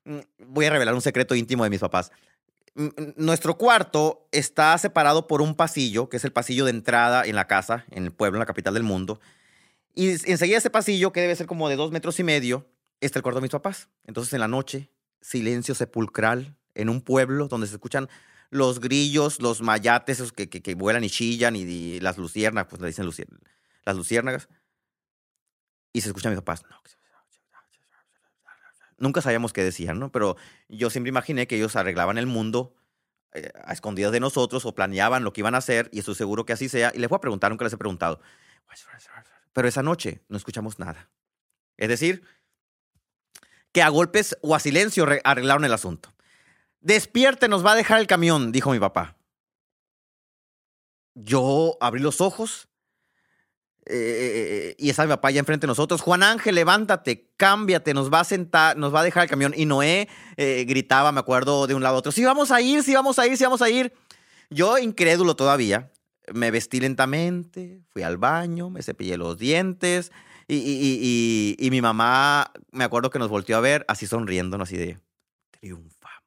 mm, 0.04 0.18
voy 0.46 0.66
a 0.66 0.70
revelar 0.70 0.94
un 0.94 1.02
secreto 1.02 1.34
íntimo 1.34 1.64
de 1.64 1.70
mis 1.70 1.80
papás. 1.80 2.12
Nuestro 3.16 3.58
cuarto 3.58 4.28
está 4.30 4.78
separado 4.78 5.26
por 5.26 5.42
un 5.42 5.56
pasillo, 5.56 6.08
que 6.08 6.18
es 6.18 6.24
el 6.24 6.32
pasillo 6.32 6.66
de 6.66 6.70
entrada 6.70 7.24
en 7.24 7.34
la 7.34 7.48
casa, 7.48 7.84
en 7.90 8.04
el 8.04 8.12
pueblo, 8.12 8.36
en 8.36 8.40
la 8.40 8.46
capital 8.46 8.74
del 8.74 8.84
mundo. 8.84 9.20
Y 9.94 10.10
enseguida 10.30 10.58
ese 10.58 10.70
pasillo, 10.70 11.12
que 11.12 11.20
debe 11.20 11.36
ser 11.36 11.46
como 11.46 11.68
de 11.68 11.76
dos 11.76 11.90
metros 11.90 12.18
y 12.18 12.24
medio, 12.24 12.66
está 13.00 13.18
el 13.18 13.22
cuarto 13.22 13.40
de 13.40 13.42
mis 13.42 13.50
papás. 13.50 13.88
Entonces 14.06 14.32
en 14.32 14.40
la 14.40 14.48
noche 14.48 14.90
silencio 15.20 15.74
sepulcral 15.74 16.56
en 16.74 16.88
un 16.88 17.00
pueblo 17.00 17.48
donde 17.48 17.66
se 17.66 17.74
escuchan 17.74 18.08
los 18.50 18.80
grillos, 18.80 19.40
los 19.40 19.62
mayates 19.62 20.18
esos 20.18 20.32
que, 20.32 20.48
que, 20.48 20.74
vuelan 20.74 21.04
y 21.04 21.10
chillan 21.10 21.56
y, 21.56 22.00
las 22.00 22.18
luciérnagas, 22.18 22.68
pues 22.68 22.82
le 22.82 22.88
dicen 22.88 23.08
las 23.84 23.96
luciérnagas. 23.96 24.48
Y 25.92 26.00
se 26.02 26.08
escuchan 26.08 26.32
mis 26.32 26.40
papás. 26.40 26.62
Nunca 28.98 29.20
sabíamos 29.20 29.52
qué 29.52 29.64
decían, 29.64 29.98
¿no? 29.98 30.12
Pero 30.12 30.36
yo 30.68 30.90
siempre 30.90 31.08
imaginé 31.08 31.46
que 31.46 31.56
ellos 31.56 31.76
arreglaban 31.76 32.18
el 32.18 32.26
mundo 32.26 32.74
eh, 33.32 33.50
a 33.64 33.72
escondidas 33.72 34.12
de 34.12 34.20
nosotros 34.20 34.64
o 34.64 34.74
planeaban 34.74 35.24
lo 35.24 35.32
que 35.32 35.40
iban 35.40 35.54
a 35.54 35.58
hacer 35.58 35.88
y 35.92 35.98
estoy 35.98 36.14
seguro 36.14 36.44
que 36.44 36.52
así 36.52 36.68
sea. 36.68 36.92
Y 36.94 36.98
les 36.98 37.08
voy 37.08 37.16
a 37.16 37.20
preguntar, 37.20 37.50
nunca 37.50 37.64
les 37.64 37.72
he 37.72 37.78
preguntado. 37.78 38.20
Pero 39.52 39.68
esa 39.68 39.82
noche 39.82 40.22
no 40.28 40.36
escuchamos 40.36 40.78
nada. 40.78 41.10
Es 41.76 41.88
decir, 41.88 42.22
que 43.72 43.82
a 43.82 43.88
golpes 43.88 44.36
o 44.42 44.54
a 44.54 44.60
silencio 44.60 45.06
arreglaron 45.24 45.64
el 45.64 45.72
asunto. 45.72 46.12
Despierte, 46.80 47.48
nos 47.48 47.64
va 47.64 47.72
a 47.72 47.76
dejar 47.76 48.00
el 48.00 48.06
camión, 48.06 48.52
dijo 48.52 48.70
mi 48.70 48.78
papá. 48.78 49.16
Yo 51.14 51.76
abrí 51.80 52.00
los 52.00 52.20
ojos 52.20 52.68
eh, 53.84 54.74
y 54.78 54.90
estaba 54.90 55.06
mi 55.06 55.14
papá 55.14 55.30
ya 55.30 55.40
enfrente 55.40 55.66
de 55.66 55.68
nosotros. 55.68 56.00
Juan 56.00 56.22
Ángel, 56.22 56.54
levántate, 56.54 57.30
cámbiate, 57.36 57.94
nos 57.94 58.12
va 58.12 58.20
a 58.20 58.24
sentar, 58.24 58.76
nos 58.76 58.94
va 58.94 59.00
a 59.00 59.04
dejar 59.04 59.24
el 59.24 59.30
camión. 59.30 59.52
Y 59.56 59.66
Noé 59.66 60.08
eh, 60.36 60.64
gritaba, 60.66 61.12
me 61.12 61.20
acuerdo, 61.20 61.66
de 61.66 61.74
un 61.74 61.82
lado 61.82 61.96
a 61.96 61.98
otro, 61.98 62.12
sí 62.12 62.24
vamos 62.24 62.50
a 62.50 62.60
ir, 62.60 62.82
sí 62.82 62.94
vamos 62.94 63.18
a 63.18 63.26
ir, 63.26 63.36
sí 63.36 63.44
vamos 63.44 63.62
a 63.62 63.70
ir. 63.70 63.92
Yo, 64.50 64.78
incrédulo 64.78 65.34
todavía, 65.34 65.90
me 66.34 66.50
vestí 66.50 66.80
lentamente, 66.80 67.80
fui 67.88 68.02
al 68.02 68.16
baño, 68.16 68.70
me 68.70 68.82
cepillé 68.82 69.16
los 69.16 69.38
dientes 69.38 70.12
y, 70.48 70.56
y, 70.56 71.56
y, 71.58 71.70
mi 71.70 71.80
mamá, 71.80 72.52
me 72.72 72.84
acuerdo 72.84 73.10
que 73.10 73.18
nos 73.18 73.28
volteó 73.28 73.56
a 73.56 73.60
ver 73.60 73.84
así 73.88 74.06
sonriéndonos, 74.06 74.68
así 74.68 74.76
de 74.76 74.98
triunfamos. 75.50 76.22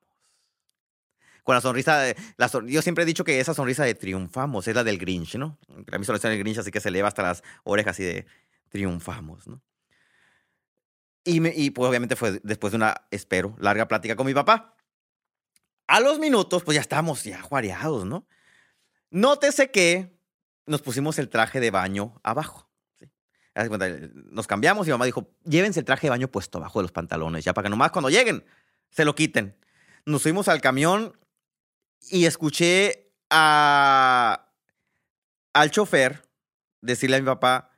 Con 1.44 1.54
la 1.54 1.62
sonrisa, 1.62 2.00
de, 2.00 2.16
la 2.38 2.50
yo 2.66 2.82
siempre 2.82 3.04
he 3.04 3.06
dicho 3.06 3.24
que 3.24 3.40
esa 3.40 3.54
sonrisa 3.54 3.84
de 3.84 3.94
triunfamos 3.94 4.68
es 4.68 4.76
la 4.76 4.84
del 4.84 4.98
Grinch, 4.98 5.36
¿no? 5.36 5.60
A 5.92 5.98
mí 5.98 6.06
solo 6.06 6.16
está 6.16 6.32
el 6.32 6.40
Grinch, 6.40 6.58
así 6.58 6.72
que 6.72 6.80
se 6.80 6.90
eleva 6.90 7.08
hasta 7.08 7.22
las 7.22 7.44
orejas 7.64 8.00
y 8.00 8.04
de 8.04 8.26
triunfamos, 8.70 9.48
¿no? 9.48 9.62
Y, 11.24 11.40
me, 11.40 11.54
y 11.56 11.72
pues 11.72 11.90
obviamente 11.90 12.16
fue 12.16 12.40
después 12.44 12.72
de 12.72 12.78
una, 12.78 12.96
espero, 13.12 13.56
larga 13.60 13.88
plática 13.88 14.16
con 14.16 14.28
mi 14.28 14.34
papá. 14.34 14.76
A 15.88 16.00
los 16.00 16.20
minutos, 16.20 16.64
pues 16.64 16.76
ya 16.76 16.82
estábamos 16.82 17.24
ya 17.24 17.42
juareados, 17.42 18.06
¿no? 18.06 18.28
Nótese 19.10 19.72
que 19.72 20.20
nos 20.66 20.82
pusimos 20.82 21.20
el 21.20 21.30
traje 21.30 21.60
de 21.60 21.72
baño 21.72 22.20
abajo. 22.24 22.70
Nos 24.32 24.48
cambiamos 24.48 24.88
y 24.88 24.92
mamá 24.92 25.06
dijo, 25.06 25.30
llévense 25.46 25.80
el 25.80 25.86
traje 25.86 26.08
de 26.08 26.12
baño 26.12 26.28
puesto 26.28 26.58
abajo 26.58 26.80
de 26.80 26.84
los 26.84 26.92
pantalones, 26.92 27.46
ya 27.46 27.54
para 27.54 27.66
que 27.66 27.70
nomás 27.70 27.92
cuando 27.92 28.10
lleguen 28.10 28.44
se 28.90 29.06
lo 29.06 29.16
quiten. 29.16 29.58
Nos 30.06 30.24
fuimos 30.24 30.48
al 30.48 30.62
camión 30.62 31.18
y 32.10 32.26
escuché 32.26 33.14
a, 33.30 34.52
al 35.54 35.72
chofer 35.72 36.28
decirle 36.82 37.18
a 37.18 37.20
mi 37.20 37.26
papá, 37.26 37.72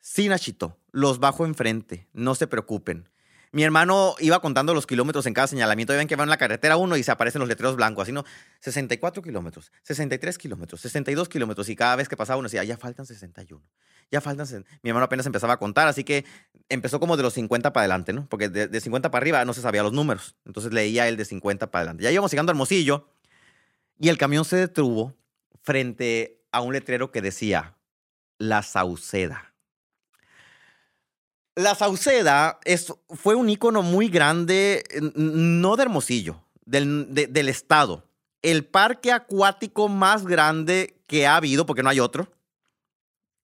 sí, 0.00 0.28
Nachito, 0.28 0.78
los 0.90 1.18
bajo 1.18 1.46
enfrente, 1.46 2.08
no 2.12 2.34
se 2.34 2.46
preocupen. 2.46 3.08
Mi 3.54 3.64
hermano 3.64 4.14
iba 4.18 4.40
contando 4.40 4.72
los 4.72 4.86
kilómetros 4.86 5.26
en 5.26 5.34
cada 5.34 5.46
señalamiento. 5.46 5.92
Ven 5.92 6.08
que 6.08 6.16
va 6.16 6.24
en 6.24 6.30
la 6.30 6.38
carretera 6.38 6.78
uno 6.78 6.96
y 6.96 7.02
se 7.02 7.10
aparecen 7.10 7.38
los 7.38 7.48
letreros 7.48 7.76
blancos, 7.76 8.04
así 8.04 8.12
no, 8.12 8.24
64 8.60 9.22
kilómetros, 9.22 9.70
63 9.82 10.38
kilómetros, 10.38 10.80
62 10.80 11.28
kilómetros. 11.28 11.68
Y 11.68 11.76
cada 11.76 11.96
vez 11.96 12.08
que 12.08 12.16
pasaba 12.16 12.38
uno 12.38 12.46
decía, 12.46 12.64
ya 12.64 12.78
faltan 12.78 13.04
61, 13.04 13.62
ya 14.10 14.22
faltan. 14.22 14.64
Mi 14.82 14.88
hermano 14.88 15.04
apenas 15.04 15.26
empezaba 15.26 15.52
a 15.52 15.58
contar, 15.58 15.86
así 15.86 16.02
que 16.02 16.24
empezó 16.70 16.98
como 16.98 17.18
de 17.18 17.24
los 17.24 17.34
50 17.34 17.74
para 17.74 17.82
adelante, 17.82 18.14
¿no? 18.14 18.26
Porque 18.26 18.48
de, 18.48 18.80
50 18.80 19.10
para 19.10 19.22
arriba 19.22 19.44
no 19.44 19.52
se 19.52 19.60
sabía 19.60 19.82
los 19.82 19.92
números. 19.92 20.34
Entonces 20.46 20.72
leía 20.72 21.06
él 21.06 21.18
de 21.18 21.26
50 21.26 21.70
para 21.70 21.80
adelante. 21.80 22.04
Ya 22.04 22.10
íbamos 22.10 22.30
llegando 22.30 22.52
al 22.52 22.54
Hermosillo 22.54 23.10
y 23.98 24.08
el 24.08 24.16
camión 24.16 24.46
se 24.46 24.56
detuvo 24.56 25.14
frente 25.60 26.42
a 26.52 26.62
un 26.62 26.72
letrero 26.72 27.12
que 27.12 27.20
decía 27.20 27.76
La 28.38 28.62
Sauceda. 28.62 29.51
La 31.54 31.74
Sauceda 31.74 32.58
es, 32.64 32.92
fue 33.10 33.34
un 33.34 33.50
ícono 33.50 33.82
muy 33.82 34.08
grande, 34.08 34.84
no 35.14 35.76
de 35.76 35.82
Hermosillo, 35.82 36.42
del, 36.64 37.08
del 37.10 37.48
estado. 37.50 38.08
El 38.40 38.64
parque 38.64 39.12
acuático 39.12 39.88
más 39.88 40.24
grande 40.24 41.02
que 41.06 41.26
ha 41.26 41.36
habido, 41.36 41.66
porque 41.66 41.82
no 41.82 41.90
hay 41.90 42.00
otro, 42.00 42.32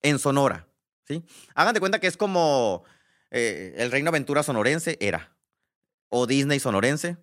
en 0.00 0.18
Sonora. 0.18 0.66
¿sí? 1.06 1.22
Hagan 1.54 1.74
de 1.74 1.80
cuenta 1.80 2.00
que 2.00 2.06
es 2.06 2.16
como 2.16 2.84
eh, 3.30 3.74
el 3.76 3.90
Reino 3.90 4.08
Aventura 4.08 4.42
sonorense 4.42 4.96
era, 5.00 5.36
o 6.08 6.26
Disney 6.26 6.60
sonorense. 6.60 7.18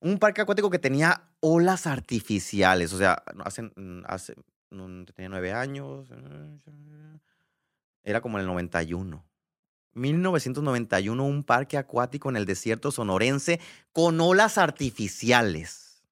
Un 0.00 0.18
parque 0.18 0.40
acuático 0.40 0.70
que 0.70 0.78
tenía 0.78 1.28
olas 1.40 1.86
artificiales, 1.86 2.92
o 2.94 2.98
sea, 2.98 3.22
hace, 3.44 3.70
hace 4.06 4.34
tenía 5.14 5.28
nueve 5.28 5.52
años, 5.52 6.08
era 8.02 8.22
como 8.22 8.38
en 8.38 8.40
el 8.40 8.46
91 8.46 9.31
1991 9.94 11.24
un 11.24 11.44
parque 11.44 11.76
acuático 11.76 12.30
en 12.30 12.36
el 12.36 12.46
desierto 12.46 12.90
sonorense 12.90 13.60
con 13.92 14.20
olas 14.20 14.58
artificiales. 14.58 16.02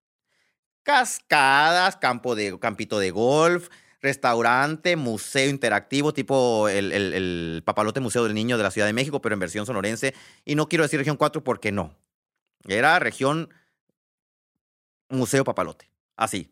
Cascadas, 0.83 1.97
campo 1.97 2.35
de, 2.35 2.59
campito 2.59 2.99
de 2.99 3.11
golf, 3.11 3.69
restaurante, 4.01 4.97
museo 4.97 5.49
interactivo, 5.49 6.13
tipo 6.13 6.69
el, 6.69 6.93
el, 6.93 7.63
Papalote 7.65 8.01
Museo 8.01 8.25
del 8.25 8.35
Niño 8.35 8.57
de 8.57 8.63
la 8.63 8.71
Ciudad 8.71 8.87
de 8.87 8.93
México, 8.93 9.21
pero 9.21 9.35
en 9.35 9.41
versión 9.41 9.67
sonorense. 9.67 10.15
Y 10.45 10.55
no 10.55 10.69
quiero 10.69 10.85
decir 10.85 10.99
región 10.99 11.17
4 11.17 11.45
porque 11.45 11.73
no. 11.73 11.95
Era 12.67 12.99
región 12.99 13.51
Museo 15.09 15.45
Papalote. 15.45 15.91
Así. 16.17 16.51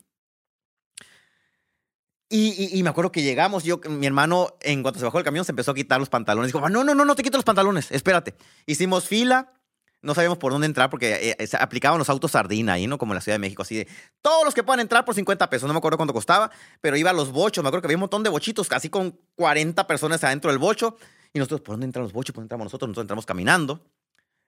Y, 2.30 2.82
me 2.82 2.90
acuerdo 2.90 3.10
que 3.10 3.22
llegamos, 3.22 3.64
yo, 3.64 3.80
mi 3.88 4.06
hermano, 4.06 4.54
en 4.60 4.82
cuanto 4.82 4.98
se 4.98 5.04
bajó 5.06 5.16
del 5.16 5.24
camión, 5.24 5.46
se 5.46 5.52
empezó 5.52 5.70
a 5.70 5.74
quitar 5.74 5.98
los 5.98 6.10
pantalones. 6.10 6.52
Dijo, 6.52 6.68
no, 6.68 6.84
no, 6.84 6.94
no, 6.94 7.04
no 7.06 7.14
te 7.14 7.22
quito 7.22 7.38
los 7.38 7.44
pantalones, 7.44 7.90
espérate. 7.90 8.34
Hicimos 8.66 9.08
fila, 9.08 9.54
no 10.02 10.14
sabíamos 10.14 10.38
por 10.38 10.52
dónde 10.52 10.66
entrar 10.66 10.90
porque 10.90 11.34
eh, 11.38 11.46
se 11.46 11.56
aplicaban 11.56 11.98
los 11.98 12.08
autos 12.10 12.32
sardina 12.32 12.74
ahí, 12.74 12.86
¿no? 12.86 12.98
Como 12.98 13.12
en 13.12 13.16
la 13.16 13.20
Ciudad 13.22 13.34
de 13.34 13.40
México, 13.40 13.62
así 13.62 13.76
de 13.76 13.88
todos 14.20 14.44
los 14.44 14.54
que 14.54 14.62
puedan 14.62 14.80
entrar 14.80 15.04
por 15.04 15.14
50 15.14 15.48
pesos. 15.48 15.66
No 15.66 15.72
me 15.72 15.78
acuerdo 15.78 15.96
cuánto 15.96 16.12
costaba, 16.12 16.50
pero 16.80 16.96
iba 16.96 17.10
a 17.10 17.14
los 17.14 17.32
bochos. 17.32 17.64
Me 17.64 17.68
acuerdo 17.68 17.82
que 17.82 17.86
había 17.86 17.96
un 17.96 18.02
montón 18.02 18.22
de 18.22 18.30
bochitos, 18.30 18.68
casi 18.68 18.90
con 18.90 19.18
40 19.36 19.86
personas 19.86 20.22
adentro 20.22 20.50
del 20.50 20.58
bocho. 20.58 20.96
Y 21.32 21.38
nosotros, 21.38 21.62
¿por 21.62 21.74
dónde 21.74 21.86
entran 21.86 22.02
los 22.02 22.12
bochos? 22.12 22.32
¿Por 22.32 22.42
dónde 22.42 22.46
entramos 22.46 22.66
nosotros? 22.66 22.88
Nosotros 22.88 23.04
entramos 23.04 23.26
caminando. 23.26 23.80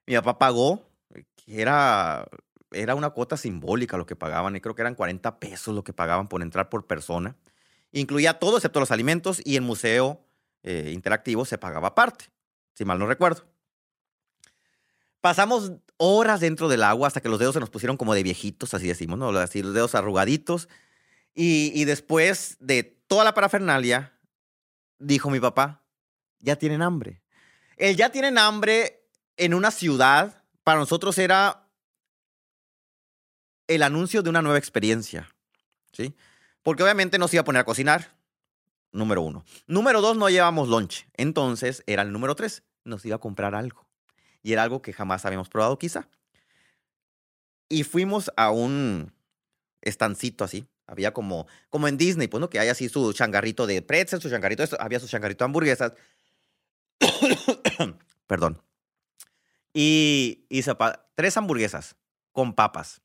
Mi 0.06 0.14
papá 0.16 0.38
pagó, 0.38 0.82
era, 1.46 2.26
era 2.70 2.94
una 2.94 3.10
cuota 3.10 3.36
simbólica 3.36 3.96
lo 3.96 4.06
que 4.06 4.16
pagaban, 4.16 4.54
y 4.56 4.60
creo 4.60 4.74
que 4.74 4.82
eran 4.82 4.94
40 4.94 5.38
pesos 5.38 5.74
lo 5.74 5.82
que 5.82 5.92
pagaban 5.92 6.28
por 6.28 6.42
entrar 6.42 6.68
por 6.68 6.86
persona. 6.86 7.36
Incluía 7.92 8.38
todo 8.38 8.56
excepto 8.56 8.80
los 8.80 8.90
alimentos 8.90 9.40
y 9.44 9.56
el 9.56 9.62
museo 9.62 10.24
eh, 10.62 10.90
interactivo 10.92 11.44
se 11.44 11.58
pagaba 11.58 11.88
aparte, 11.88 12.26
si 12.74 12.84
mal 12.84 12.98
no 12.98 13.06
recuerdo. 13.06 13.44
Pasamos 15.20 15.72
horas 15.96 16.40
dentro 16.40 16.68
del 16.68 16.82
agua 16.82 17.08
hasta 17.08 17.20
que 17.20 17.28
los 17.28 17.38
dedos 17.38 17.54
se 17.54 17.60
nos 17.60 17.70
pusieron 17.70 17.96
como 17.96 18.14
de 18.14 18.22
viejitos, 18.22 18.72
así 18.72 18.86
decimos, 18.86 19.18
¿no? 19.18 19.30
Así 19.38 19.62
los 19.62 19.74
dedos 19.74 19.94
arrugaditos. 19.94 20.68
Y, 21.34 21.72
y 21.74 21.84
después 21.84 22.56
de 22.60 22.84
toda 23.06 23.24
la 23.24 23.34
parafernalia, 23.34 24.12
dijo 24.98 25.30
mi 25.30 25.40
papá, 25.40 25.82
ya 26.38 26.56
tienen 26.56 26.80
hambre. 26.80 27.22
El 27.76 27.96
ya 27.96 28.10
tienen 28.10 28.38
hambre 28.38 29.06
en 29.36 29.54
una 29.54 29.70
ciudad, 29.70 30.44
para 30.64 30.78
nosotros 30.80 31.18
era 31.18 31.66
el 33.66 33.82
anuncio 33.82 34.22
de 34.22 34.30
una 34.30 34.42
nueva 34.42 34.58
experiencia, 34.58 35.34
¿sí? 35.92 36.14
Porque 36.62 36.82
obviamente 36.82 37.18
no 37.18 37.28
se 37.28 37.36
iba 37.36 37.42
a 37.42 37.44
poner 37.44 37.60
a 37.60 37.64
cocinar. 37.64 38.14
Número 38.92 39.22
uno. 39.22 39.44
Número 39.66 40.00
dos, 40.00 40.16
no 40.16 40.28
llevamos 40.28 40.68
lunch. 40.68 41.06
Entonces 41.16 41.82
era 41.86 42.02
el 42.02 42.12
número 42.12 42.34
tres. 42.34 42.62
Nos 42.84 43.04
iba 43.04 43.16
a 43.16 43.20
comprar 43.20 43.54
algo. 43.54 43.86
Y 44.42 44.52
era 44.52 44.62
algo 44.62 44.82
que 44.82 44.92
jamás 44.92 45.24
habíamos 45.24 45.48
probado, 45.48 45.78
quizá. 45.78 46.08
Y 47.68 47.84
fuimos 47.84 48.32
a 48.36 48.50
un 48.50 49.12
estancito 49.82 50.44
así. 50.44 50.66
Había 50.86 51.12
como, 51.12 51.46
como 51.68 51.86
en 51.86 51.96
Disney, 51.96 52.26
pues, 52.26 52.40
¿no? 52.40 52.50
Que 52.50 52.58
hay 52.58 52.68
así 52.68 52.88
su 52.88 53.12
changarrito 53.12 53.66
de 53.66 53.80
pretzel, 53.80 54.20
su 54.20 54.28
changarrito, 54.28 54.64
esto, 54.64 54.76
había 54.80 54.98
su 54.98 55.06
changarrito 55.06 55.44
de 55.44 55.46
hamburguesas. 55.46 55.92
Perdón. 58.26 58.60
Y 59.72 60.46
hice 60.48 60.72
tres 61.14 61.36
hamburguesas 61.36 61.94
con 62.32 62.54
papas. 62.54 63.00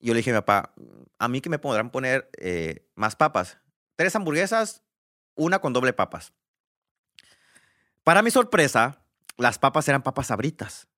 Yo 0.00 0.14
le 0.14 0.18
dije 0.18 0.30
a 0.30 0.34
mi 0.34 0.40
papá, 0.40 0.72
a 1.18 1.28
mí 1.28 1.40
que 1.40 1.50
me 1.50 1.58
podrán 1.58 1.90
poner 1.90 2.30
eh, 2.38 2.86
más 2.94 3.16
papas. 3.16 3.58
Tres 3.96 4.14
hamburguesas, 4.14 4.82
una 5.34 5.58
con 5.58 5.72
doble 5.72 5.92
papas. 5.92 6.32
Para 8.04 8.22
mi 8.22 8.30
sorpresa, 8.30 9.02
las 9.36 9.58
papas 9.58 9.88
eran 9.88 10.02
papas 10.02 10.28
sabritas. 10.28 10.88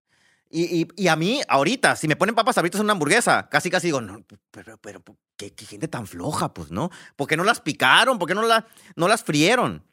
Y, 0.52 0.88
y, 0.97 1.07
a 1.07 1.14
mí, 1.14 1.40
ahorita, 1.47 1.95
si 1.95 2.09
me 2.09 2.16
ponen 2.16 2.35
papas 2.35 2.57
sabritas 2.57 2.80
en 2.80 2.87
una 2.87 2.95
hamburguesa, 2.95 3.49
casi 3.49 3.71
casi 3.71 3.87
digo, 3.87 4.00
no, 4.00 4.25
pero, 4.50 4.76
pero, 4.78 5.00
¿qué, 5.37 5.52
gente 5.57 5.87
tan 5.87 6.09
floja, 6.09 6.52
pues, 6.52 6.73
¿no? 6.73 6.90
¿Por 7.14 7.28
qué 7.28 7.37
no 7.37 7.45
las 7.45 7.61
picaron? 7.61 8.19
¿Por 8.19 8.26
qué 8.26 8.35
no, 8.35 8.42
la, 8.42 8.66
no 8.97 9.07
las 9.07 9.23
frieron? 9.23 9.87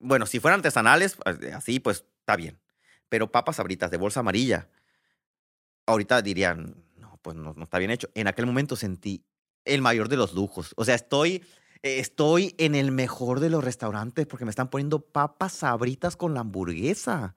Bueno, 0.00 0.26
si 0.26 0.40
fueran 0.40 0.58
artesanales, 0.58 1.14
pues, 1.14 1.54
así, 1.54 1.78
pues, 1.78 2.04
está 2.18 2.34
bien. 2.34 2.58
Pero 3.08 3.30
papas 3.30 3.56
sabritas 3.56 3.92
de 3.92 3.96
bolsa 3.96 4.20
amarilla, 4.20 4.68
ahorita 5.86 6.20
dirían, 6.20 6.74
pues 7.26 7.34
no, 7.34 7.56
está 7.60 7.78
bien 7.80 7.90
hecho. 7.90 8.08
En 8.14 8.28
aquel 8.28 8.46
momento 8.46 8.76
sentí 8.76 9.26
el 9.64 9.82
mayor 9.82 10.08
de 10.08 10.16
los 10.16 10.32
lujos. 10.32 10.74
O 10.76 10.84
sea, 10.84 10.94
estoy, 10.94 11.44
estoy 11.82 12.54
en 12.56 12.76
el 12.76 12.92
mejor 12.92 13.40
de 13.40 13.50
los 13.50 13.64
restaurantes 13.64 14.28
porque 14.28 14.44
me 14.44 14.50
están 14.50 14.70
poniendo 14.70 15.00
papas 15.00 15.54
sabritas 15.54 16.14
con 16.14 16.34
la 16.34 16.40
hamburguesa. 16.42 17.34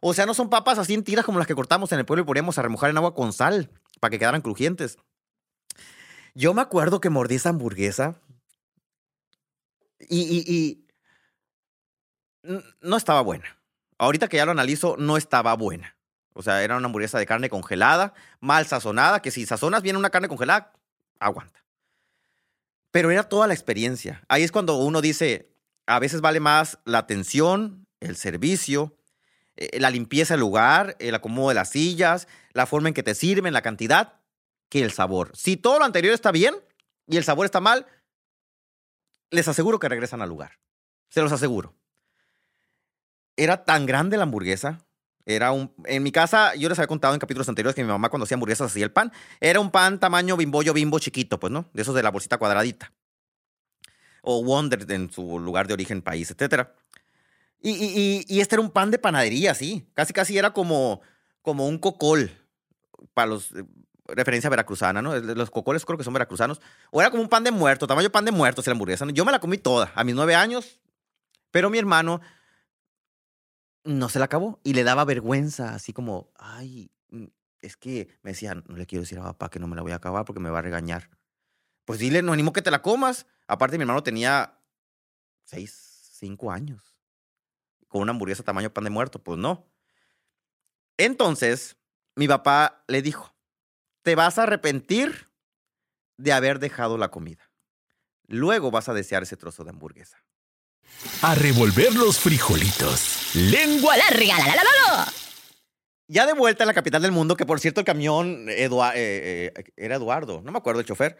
O 0.00 0.14
sea, 0.14 0.24
no 0.24 0.32
son 0.32 0.48
papas 0.48 0.78
así 0.78 0.94
en 0.94 1.04
tiras 1.04 1.26
como 1.26 1.36
las 1.36 1.46
que 1.46 1.54
cortamos 1.54 1.92
en 1.92 1.98
el 1.98 2.06
pueblo 2.06 2.22
y 2.22 2.26
poníamos 2.26 2.56
a 2.56 2.62
remojar 2.62 2.88
en 2.88 2.96
agua 2.96 3.14
con 3.14 3.34
sal 3.34 3.68
para 4.00 4.10
que 4.10 4.18
quedaran 4.18 4.40
crujientes. 4.40 4.96
Yo 6.34 6.54
me 6.54 6.62
acuerdo 6.62 7.02
que 7.02 7.10
mordí 7.10 7.34
esa 7.34 7.50
hamburguesa 7.50 8.18
y, 10.00 10.22
y, 10.22 10.50
y 10.50 10.86
no 12.80 12.96
estaba 12.96 13.20
buena. 13.20 13.58
Ahorita 13.98 14.28
que 14.28 14.38
ya 14.38 14.46
lo 14.46 14.52
analizo, 14.52 14.96
no 14.96 15.18
estaba 15.18 15.54
buena. 15.56 15.95
O 16.36 16.42
sea, 16.42 16.62
era 16.62 16.76
una 16.76 16.84
hamburguesa 16.84 17.18
de 17.18 17.24
carne 17.24 17.48
congelada, 17.48 18.12
mal 18.40 18.66
sazonada, 18.66 19.22
que 19.22 19.30
si 19.30 19.46
sazonas 19.46 19.82
bien 19.82 19.96
una 19.96 20.10
carne 20.10 20.28
congelada, 20.28 20.74
aguanta. 21.18 21.64
Pero 22.90 23.10
era 23.10 23.22
toda 23.22 23.46
la 23.46 23.54
experiencia. 23.54 24.22
Ahí 24.28 24.42
es 24.42 24.52
cuando 24.52 24.76
uno 24.76 25.00
dice, 25.00 25.50
a 25.86 25.98
veces 25.98 26.20
vale 26.20 26.38
más 26.40 26.78
la 26.84 26.98
atención, 26.98 27.86
el 28.00 28.16
servicio, 28.16 28.98
eh, 29.56 29.80
la 29.80 29.88
limpieza 29.88 30.34
del 30.34 30.40
lugar, 30.40 30.94
el 30.98 31.14
acomodo 31.14 31.48
de 31.48 31.54
las 31.54 31.70
sillas, 31.70 32.28
la 32.52 32.66
forma 32.66 32.88
en 32.88 32.94
que 32.94 33.02
te 33.02 33.14
sirven, 33.14 33.54
la 33.54 33.62
cantidad, 33.62 34.20
que 34.68 34.82
el 34.82 34.92
sabor. 34.92 35.34
Si 35.34 35.56
todo 35.56 35.78
lo 35.78 35.86
anterior 35.86 36.12
está 36.12 36.32
bien 36.32 36.54
y 37.06 37.16
el 37.16 37.24
sabor 37.24 37.46
está 37.46 37.60
mal, 37.60 37.86
les 39.30 39.48
aseguro 39.48 39.78
que 39.78 39.88
regresan 39.88 40.20
al 40.20 40.28
lugar. 40.28 40.58
Se 41.08 41.22
los 41.22 41.32
aseguro. 41.32 41.74
Era 43.38 43.64
tan 43.64 43.86
grande 43.86 44.18
la 44.18 44.24
hamburguesa. 44.24 44.85
Era 45.26 45.50
un. 45.50 45.72
En 45.84 46.04
mi 46.04 46.12
casa, 46.12 46.54
yo 46.54 46.68
les 46.68 46.78
había 46.78 46.86
contado 46.86 47.12
en 47.12 47.18
capítulos 47.18 47.48
anteriores 47.48 47.74
que 47.74 47.82
mi 47.82 47.88
mamá 47.88 48.08
cuando 48.08 48.24
hacía 48.24 48.36
hamburguesas 48.36 48.70
hacía 48.70 48.84
el 48.84 48.92
pan. 48.92 49.12
Era 49.40 49.58
un 49.58 49.72
pan 49.72 49.98
tamaño 49.98 50.36
bimbollo 50.36 50.72
bimbo 50.72 51.00
chiquito, 51.00 51.40
pues, 51.40 51.52
¿no? 51.52 51.68
De 51.74 51.82
esos 51.82 51.96
de 51.96 52.02
la 52.04 52.12
bolsita 52.12 52.38
cuadradita. 52.38 52.92
O 54.22 54.44
Wonder 54.44 54.90
en 54.90 55.10
su 55.10 55.40
lugar 55.40 55.66
de 55.66 55.74
origen, 55.74 56.00
país, 56.00 56.30
etcétera. 56.30 56.72
Y, 57.60 57.70
y, 57.70 58.24
y, 58.28 58.40
este 58.40 58.54
era 58.54 58.62
un 58.62 58.70
pan 58.70 58.92
de 58.92 58.98
panadería, 58.98 59.54
sí. 59.54 59.88
Casi, 59.94 60.12
casi 60.12 60.38
era 60.38 60.52
como, 60.52 61.00
como 61.42 61.66
un 61.66 61.78
cocol. 61.78 62.30
Para 63.12 63.26
los. 63.26 63.50
Eh, 63.52 63.64
referencia 64.08 64.48
veracruzana, 64.48 65.02
¿no? 65.02 65.18
Los 65.18 65.50
cocoles 65.50 65.84
creo 65.84 65.98
que 65.98 66.04
son 66.04 66.12
veracruzanos. 66.12 66.60
O 66.92 67.00
era 67.00 67.10
como 67.10 67.24
un 67.24 67.28
pan 67.28 67.42
de 67.42 67.50
muerto, 67.50 67.88
tamaño 67.88 68.10
pan 68.10 68.24
de 68.24 68.30
muerto, 68.30 68.62
si 68.62 68.70
la 68.70 68.74
hamburguesa. 68.74 69.04
Yo 69.12 69.24
me 69.24 69.32
la 69.32 69.40
comí 69.40 69.58
toda, 69.58 69.90
a 69.96 70.04
mis 70.04 70.14
nueve 70.14 70.36
años. 70.36 70.78
Pero 71.50 71.68
mi 71.68 71.78
hermano 71.78 72.20
no 73.86 74.08
se 74.08 74.18
la 74.18 74.26
acabó 74.26 74.60
y 74.64 74.74
le 74.74 74.84
daba 74.84 75.04
vergüenza, 75.04 75.74
así 75.74 75.92
como, 75.92 76.30
ay, 76.36 76.90
mm, 77.10 77.26
es 77.60 77.76
que 77.76 78.08
me 78.22 78.32
decía, 78.32 78.54
no 78.54 78.76
le 78.76 78.86
quiero 78.86 79.02
decir 79.02 79.18
a 79.18 79.22
papá 79.22 79.48
que 79.48 79.58
no 79.58 79.68
me 79.68 79.76
la 79.76 79.82
voy 79.82 79.92
a 79.92 79.96
acabar 79.96 80.24
porque 80.24 80.40
me 80.40 80.50
va 80.50 80.58
a 80.58 80.62
regañar. 80.62 81.10
Pues 81.84 82.00
dile, 82.00 82.22
no 82.22 82.32
animo 82.32 82.52
que 82.52 82.62
te 82.62 82.70
la 82.70 82.82
comas. 82.82 83.26
Aparte, 83.46 83.78
mi 83.78 83.82
hermano 83.82 84.02
tenía 84.02 84.58
seis, 85.44 86.10
cinco 86.12 86.50
años 86.50 86.96
con 87.88 88.02
una 88.02 88.10
hamburguesa 88.10 88.42
tamaño 88.42 88.72
pan 88.72 88.84
de 88.84 88.90
muerto. 88.90 89.22
Pues 89.22 89.38
no. 89.38 89.66
Entonces, 90.98 91.76
mi 92.16 92.26
papá 92.26 92.84
le 92.88 93.02
dijo, 93.02 93.34
te 94.02 94.14
vas 94.14 94.38
a 94.38 94.44
arrepentir 94.44 95.30
de 96.16 96.32
haber 96.32 96.58
dejado 96.58 96.98
la 96.98 97.10
comida. 97.10 97.50
Luego 98.26 98.70
vas 98.70 98.88
a 98.88 98.94
desear 98.94 99.22
ese 99.22 99.36
trozo 99.36 99.62
de 99.62 99.70
hamburguesa. 99.70 100.18
A 101.22 101.34
revolver 101.34 101.94
los 101.94 102.18
frijolitos. 102.18 103.34
Lengua 103.34 103.96
larga, 103.96 104.38
la, 104.38 104.46
la, 104.46 104.54
la, 104.54 104.70
la. 104.96 105.12
Ya 106.08 106.26
de 106.26 106.34
vuelta 106.34 106.62
en 106.64 106.68
la 106.68 106.74
capital 106.74 107.02
del 107.02 107.12
mundo, 107.12 107.36
que 107.36 107.46
por 107.46 107.58
cierto 107.58 107.80
el 107.80 107.86
camión 107.86 108.46
Edua- 108.48 108.92
eh, 108.94 109.52
eh, 109.56 109.64
era 109.76 109.96
Eduardo, 109.96 110.40
no 110.44 110.52
me 110.52 110.58
acuerdo 110.58 110.80
el 110.80 110.86
chofer, 110.86 111.16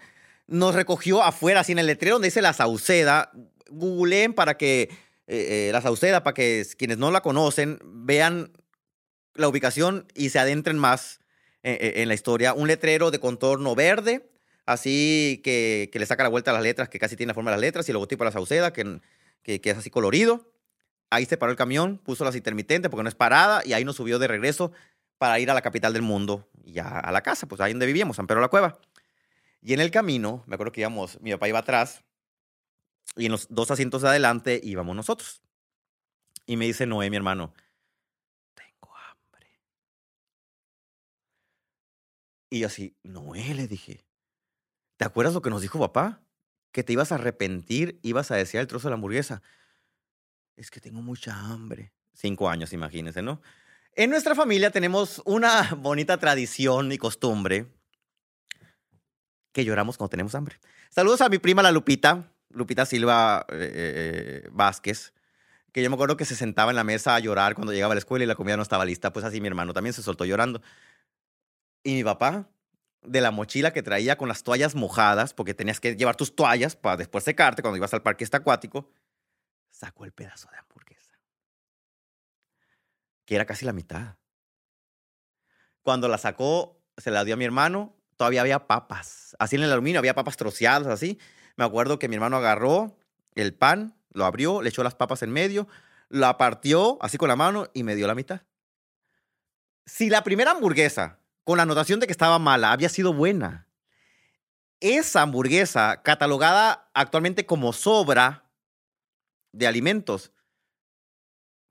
nos 0.47 0.75
recogió 0.75 1.23
afuera, 1.23 1.61
así 1.61 1.73
en 1.73 1.81
el 1.81 1.87
letrero 1.87 2.15
donde 2.17 2.29
dice 2.29 2.43
La 2.43 2.53
Sauceda. 2.53 3.33
Googleen 3.69 4.33
para 4.33 4.57
que, 4.57 4.83
eh, 4.83 4.89
eh, 5.27 5.71
La 5.73 5.83
Sauceda, 5.83 6.23
para 6.23 6.35
que 6.35 6.65
quienes 6.79 6.99
no 6.99 7.11
la 7.11 7.21
conocen 7.21 7.81
vean 7.83 8.53
la 9.35 9.49
ubicación 9.49 10.07
y 10.15 10.31
se 10.31 10.39
adentren 10.39 10.79
más 10.79 11.21
en 11.63 12.07
la 12.07 12.15
historia. 12.15 12.55
Un 12.55 12.69
letrero 12.69 13.11
de 13.11 13.19
contorno 13.19 13.75
verde, 13.75 14.31
así 14.67 15.41
que, 15.43 15.91
que 15.93 15.99
le 15.99 16.07
saca 16.07 16.23
la 16.23 16.29
vuelta 16.29 16.53
a 16.53 16.55
las 16.55 16.63
letras, 16.63 16.89
que 16.89 17.01
casi 17.01 17.17
tiene 17.17 17.31
la 17.31 17.35
forma 17.35 17.51
de 17.51 17.57
las 17.57 17.61
letras, 17.61 17.89
y 17.89 17.91
el 17.91 17.95
logotipo 17.95 18.23
de 18.23 18.29
La 18.29 18.33
Sauceda, 18.33 18.73
que, 18.73 19.01
que, 19.47 19.71
es 19.71 19.79
así 19.79 19.91
colorido. 19.91 20.53
Ahí 21.09 21.25
se 21.25 21.37
paró 21.37 21.53
el 21.53 21.57
camión, 21.57 21.99
puso 21.99 22.25
las 22.25 22.35
intermitentes 22.35 22.91
porque 22.91 23.05
no 23.05 23.09
es 23.09 23.15
parada 23.15 23.63
y 23.65 23.73
ahí 23.73 23.85
nos 23.85 23.97
subió 23.97 24.19
de 24.19 24.27
regreso 24.27 24.73
para 25.19 25.39
ir 25.39 25.51
a 25.51 25.55
la 25.55 25.63
capital 25.63 25.93
del 25.93 26.03
mundo 26.03 26.49
y 26.65 26.73
ya 26.73 26.99
a 26.99 27.13
la 27.13 27.23
casa, 27.23 27.47
pues 27.47 27.61
ahí 27.61 27.73
donde 27.73 27.87
vivíamos, 27.87 28.17
San 28.17 28.27
Pedro 28.27 28.41
la 28.41 28.49
Cueva. 28.49 28.79
Y 29.63 29.73
en 29.73 29.81
el 29.81 29.91
camino, 29.91 30.43
me 30.47 30.55
acuerdo 30.55 30.73
que 30.73 30.81
íbamos, 30.81 31.21
mi 31.21 31.31
papá 31.33 31.49
iba 31.49 31.61
atrás 31.61 32.03
y 33.17 33.27
en 33.27 33.33
los 33.33 33.47
dos 33.49 33.71
asientos 33.71 34.03
de 34.03 34.09
adelante 34.09 34.61
íbamos 34.63 34.97
nosotros. 34.97 35.43
Y 36.45 36.57
me 36.57 36.67
dice 36.67 36.87
Noé, 36.87 37.09
mi 37.09 37.17
hermano, 37.17 37.55
tengo 38.55 38.93
hambre. 38.97 39.49
Y 42.51 42.65
así, 42.65 42.97
Noé, 43.05 43.55
le 43.55 43.69
dije, 43.69 44.05
¿te 44.97 45.05
acuerdas 45.05 45.35
lo 45.35 45.43
que 45.43 45.51
nos 45.51 45.63
dijo 45.63 45.79
papá? 45.79 46.26
Que 46.77 46.85
te 46.85 46.93
ibas 46.93 47.11
a 47.11 47.15
arrepentir, 47.15 47.99
ibas 48.03 48.31
a 48.31 48.37
desear 48.37 48.61
el 48.61 48.67
trozo 48.67 48.89
de 48.89 48.91
la 48.91 48.97
hamburguesa. 48.97 49.41
Es 50.57 50.71
que 50.71 50.79
tengo 50.79 51.01
mucha 51.01 51.35
hambre. 51.35 51.91
Cinco 52.13 52.51
años, 52.51 52.75
imagínense, 52.75 53.23
¿no? 53.23 53.41
En 53.95 54.11
nuestra 54.11 54.35
familia 54.35 54.71
tenemos 54.71 55.23
una 55.25 55.71
bonita 55.79 56.19
tradición 56.19 56.93
y 56.93 56.99
costumbre 56.99 57.73
que 59.53 59.65
lloramos 59.65 59.97
cuando 59.97 60.11
tenemos 60.11 60.35
hambre. 60.35 60.61
Saludos 60.91 61.23
a 61.23 61.31
mi 61.31 61.39
prima 61.39 61.63
la 61.63 61.73
Lupita, 61.73 62.31
Lupita 62.51 62.85
Silva 62.85 63.47
eh, 63.49 64.43
eh, 64.45 64.49
Vázquez, 64.53 65.15
que 65.73 65.83
yo 65.83 65.89
me 65.89 65.95
acuerdo 65.95 66.19
que 66.19 66.27
se 66.27 66.37
sentaba 66.37 66.73
en 66.73 66.77
la 66.77 66.85
mesa 66.85 67.15
a 67.15 67.21
llorar 67.21 67.55
cuando 67.55 67.73
llegaba 67.73 67.93
a 67.93 67.95
la 67.95 68.01
escuela 68.01 68.23
y 68.23 68.29
la 68.29 68.35
comida 68.35 68.59
no 68.59 68.63
estaba 68.63 68.85
lista. 68.85 69.15
Pues 69.15 69.25
así 69.25 69.41
mi 69.41 69.49
hermano 69.49 69.73
también 69.73 69.95
se 69.95 70.03
soltó 70.03 70.27
llorando. 70.27 70.61
Y 71.83 71.95
mi 71.95 72.05
papá, 72.05 72.51
de 73.07 73.21
la 73.21 73.31
mochila 73.31 73.73
que 73.73 73.83
traía 73.83 74.17
con 74.17 74.29
las 74.29 74.43
toallas 74.43 74.75
mojadas, 74.75 75.35
porque 75.35 75.55
tenías 75.55 75.81
que 75.81 75.97
llevar 75.97 76.17
tus 76.17 76.35
toallas 76.35 76.77
para 76.77 76.97
después 76.97 77.25
secarte 77.25 77.63
cuando 77.63 77.77
ibas 77.77 77.95
al 77.95 78.03
parque 78.03 78.25
este 78.25 78.37
acuático, 78.37 78.91
sacó 79.71 80.05
el 80.05 80.13
pedazo 80.13 80.49
de 80.51 80.59
hamburguesa, 80.59 81.19
que 83.25 83.35
era 83.35 83.45
casi 83.47 83.65
la 83.65 83.73
mitad. 83.73 84.17
Cuando 85.83 86.09
la 86.09 86.19
sacó, 86.19 86.83
se 86.97 87.11
la 87.11 87.25
dio 87.25 87.35
a 87.35 87.37
mi 87.37 87.45
hermano, 87.45 87.97
todavía 88.17 88.41
había 88.41 88.67
papas. 88.67 89.37
Así 89.39 89.57
en 89.57 89.63
el 89.63 89.73
aluminio 89.73 89.99
había 89.99 90.15
papas 90.15 90.37
troceadas, 90.37 90.89
así. 90.89 91.19
Me 91.57 91.65
acuerdo 91.65 91.99
que 91.99 92.09
mi 92.09 92.17
hermano 92.17 92.37
agarró 92.37 92.99
el 93.35 93.55
pan, 93.55 93.95
lo 94.11 94.25
abrió, 94.25 94.63
le 94.63 94.71
echó 94.71 94.83
las 94.83 94.95
papas 94.95 95.23
en 95.23 95.31
medio, 95.31 95.69
la 96.09 96.39
partió 96.39 96.99
así 97.03 97.19
con 97.19 97.29
la 97.29 97.37
mano 97.37 97.69
y 97.75 97.83
me 97.83 97.95
dio 97.95 98.07
la 98.07 98.15
mitad. 98.15 98.43
Si 99.85 100.11
la 100.11 100.25
primera 100.25 100.51
hamburguesa, 100.51 101.21
con 101.47 101.59
la 101.59 101.63
anotación 101.63 102.01
de 102.01 102.07
que 102.07 102.13
estaba 102.13 102.41
mala, 102.41 102.73
había 102.73 102.89
sido 102.89 103.15
buena, 103.15 103.69
esa 104.81 105.23
hamburguesa, 105.23 106.03
catalogada 106.03 106.91
actualmente 106.93 107.47
como 107.47 107.73
sobra 107.73 108.51
de 109.53 109.69
alimentos, 109.69 110.33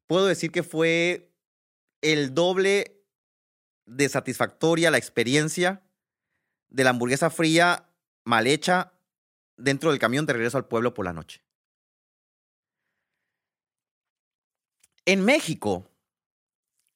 puedo 0.07 0.27
decir 0.27 0.53
que 0.53 0.63
fue 0.63 1.29
el 2.01 2.33
doble 2.33 3.03
de 3.85 4.07
satisfactoria 4.07 4.91
la 4.91 4.97
experiencia 4.97 5.83
de 6.69 6.85
la 6.85 6.91
hamburguesa 6.91 7.29
fría 7.29 7.89
mal 8.23 8.47
hecha 8.47 8.93
dentro 9.57 9.89
del 9.89 9.99
camión 9.99 10.25
de 10.25 10.33
regreso 10.33 10.57
al 10.57 10.69
pueblo 10.69 10.93
por 10.93 11.03
la 11.03 11.11
noche. 11.11 11.43
En 15.05 15.25
México 15.25 15.91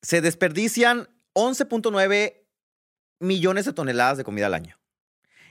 se 0.01 0.21
desperdician 0.21 1.09
11.9 1.33 2.38
millones 3.19 3.65
de 3.65 3.73
toneladas 3.73 4.17
de 4.17 4.23
comida 4.23 4.47
al 4.47 4.53
año, 4.53 4.79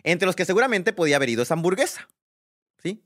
entre 0.02 0.26
los 0.26 0.36
que 0.36 0.44
seguramente 0.44 0.92
podía 0.92 1.16
haber 1.16 1.28
ido 1.28 1.42
esa 1.42 1.54
hamburguesa, 1.54 2.08
¿sí? 2.82 3.02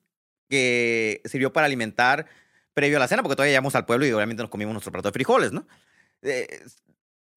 Que 0.49 1.21
sirvió 1.25 1.53
para 1.53 1.67
alimentar 1.67 2.27
previo 2.75 2.97
a 2.97 3.01
la 3.01 3.09
cena, 3.09 3.23
porque 3.23 3.37
todavía 3.37 3.53
llegamos 3.53 3.75
al 3.75 3.87
pueblo 3.87 4.07
y 4.07 4.13
obviamente 4.13 4.43
nos 4.43 4.51
comimos 4.51 4.73
nuestro 4.73 4.93
plato 4.93 5.09
de 5.09 5.13
frijoles, 5.13 5.53
¿no? 5.53 5.67
Eh, 6.23 6.65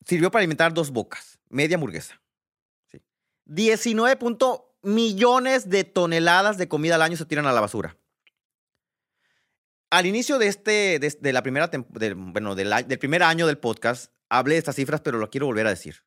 sirvió 0.06 0.32
para 0.32 0.42
alimentar 0.42 0.74
dos 0.74 0.92
bocas, 0.92 1.40
media 1.50 1.76
hamburguesa. 1.76 2.22
¿sí? 2.92 3.02
19 3.46 4.16
punto 4.18 4.76
millones 4.82 5.70
de 5.70 5.84
toneladas 5.84 6.58
de 6.58 6.68
comida 6.68 6.96
al 6.96 7.02
año 7.02 7.18
se 7.18 7.26
tiran 7.26 7.48
a 7.48 7.52
la 7.52 7.62
basura. 7.62 7.98
Al 9.90 10.06
inicio 10.06 10.38
de 10.38 10.48
este, 10.48 11.00
de, 11.00 11.34
la 11.34 11.42
primera, 11.42 11.70
bueno, 12.16 12.56
del, 12.56 12.70
del 12.88 13.00
primer 13.00 13.24
año 13.24 13.48
del 13.48 13.58
podcast, 13.58 14.12
hablé 14.30 14.56
de 14.56 14.60
estas 14.60 14.76
cifras, 14.76 15.02
pero 15.02 15.18
lo 15.18 15.30
quiero 15.30 15.46
volver 15.46 15.68
a 15.68 15.72
decir. 15.72 16.04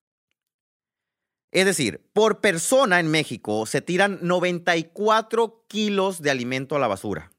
Es 1.50 1.64
decir, 1.64 2.02
por 2.12 2.40
persona 2.40 3.00
en 3.00 3.10
México 3.10 3.64
se 3.66 3.80
tiran 3.80 4.18
94 4.22 5.64
kilos 5.68 6.20
de 6.20 6.30
alimento 6.30 6.76
a 6.76 6.78
la 6.78 6.88
basura. 6.88 7.30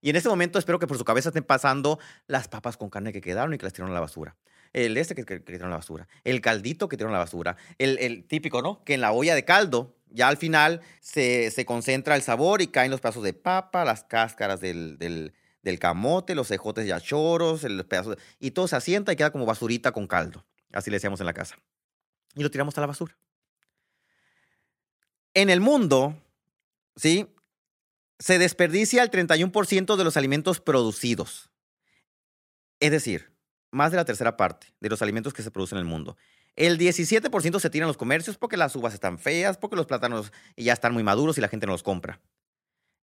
Y 0.00 0.10
en 0.10 0.16
este 0.16 0.28
momento 0.28 0.58
espero 0.58 0.78
que 0.78 0.86
por 0.86 0.98
su 0.98 1.04
cabeza 1.04 1.30
estén 1.30 1.42
pasando 1.44 1.98
las 2.26 2.48
papas 2.48 2.76
con 2.76 2.90
carne 2.90 3.12
que 3.12 3.20
quedaron 3.20 3.54
y 3.54 3.58
que 3.58 3.64
las 3.64 3.72
tiraron 3.72 3.90
a 3.92 3.94
la 3.94 4.00
basura. 4.00 4.36
El 4.72 4.96
este 4.96 5.14
que, 5.14 5.24
que- 5.24 5.40
tiraron 5.40 5.68
a 5.68 5.70
la 5.70 5.76
basura. 5.78 6.06
El 6.22 6.40
caldito 6.40 6.88
que 6.88 6.96
tiraron 6.96 7.14
a 7.14 7.18
la 7.18 7.24
basura. 7.24 7.56
El, 7.78 8.24
típico, 8.28 8.62
¿no? 8.62 8.84
Que 8.84 8.94
en 8.94 9.00
la 9.00 9.12
olla 9.12 9.34
de 9.34 9.44
caldo, 9.44 9.96
ya 10.10 10.28
al 10.28 10.36
final 10.36 10.82
se, 11.00 11.50
se 11.50 11.64
concentra 11.64 12.14
el 12.14 12.22
sabor 12.22 12.60
y 12.62 12.68
caen 12.68 12.90
los 12.90 13.00
pedazos 13.00 13.24
de 13.24 13.32
papa, 13.32 13.84
las 13.84 14.04
cáscaras 14.04 14.60
del, 14.60 14.98
del, 14.98 15.32
camote, 15.80 16.34
los 16.34 16.48
cejotes 16.48 16.86
ya 16.86 17.00
choros, 17.00 17.62
los 17.64 17.86
pedazos. 17.86 18.16
de- 18.16 18.22
y 18.38 18.50
todo 18.52 18.68
se 18.68 18.76
asienta 18.76 19.12
y 19.12 19.16
queda 19.16 19.30
como 19.32 19.46
basurita 19.46 19.92
con 19.92 20.06
caldo. 20.06 20.44
Así 20.72 20.90
le 20.90 20.96
decíamos 20.96 21.20
en 21.20 21.26
la 21.26 21.32
casa. 21.32 21.56
Y 22.38 22.42
lo 22.42 22.50
tiramos 22.50 22.78
a 22.78 22.80
la 22.80 22.86
basura. 22.86 23.14
En 25.34 25.50
el 25.50 25.60
mundo, 25.60 26.16
¿sí? 26.96 27.26
Se 28.18 28.38
desperdicia 28.38 29.02
el 29.02 29.10
31% 29.10 29.96
de 29.96 30.04
los 30.04 30.16
alimentos 30.16 30.60
producidos. 30.60 31.50
Es 32.80 32.90
decir, 32.90 33.30
más 33.70 33.90
de 33.90 33.98
la 33.98 34.06
tercera 34.06 34.36
parte 34.36 34.68
de 34.80 34.88
los 34.88 35.02
alimentos 35.02 35.34
que 35.34 35.42
se 35.42 35.50
producen 35.50 35.78
en 35.78 35.84
el 35.84 35.90
mundo. 35.90 36.16
El 36.56 36.78
17% 36.78 37.60
se 37.60 37.70
tira 37.70 37.84
en 37.84 37.88
los 37.88 37.98
comercios 37.98 38.38
porque 38.38 38.56
las 38.56 38.74
uvas 38.74 38.94
están 38.94 39.18
feas, 39.18 39.58
porque 39.58 39.76
los 39.76 39.86
plátanos 39.86 40.32
ya 40.56 40.72
están 40.72 40.94
muy 40.94 41.02
maduros 41.02 41.36
y 41.36 41.40
la 41.40 41.48
gente 41.48 41.66
no 41.66 41.72
los 41.72 41.82
compra. 41.82 42.20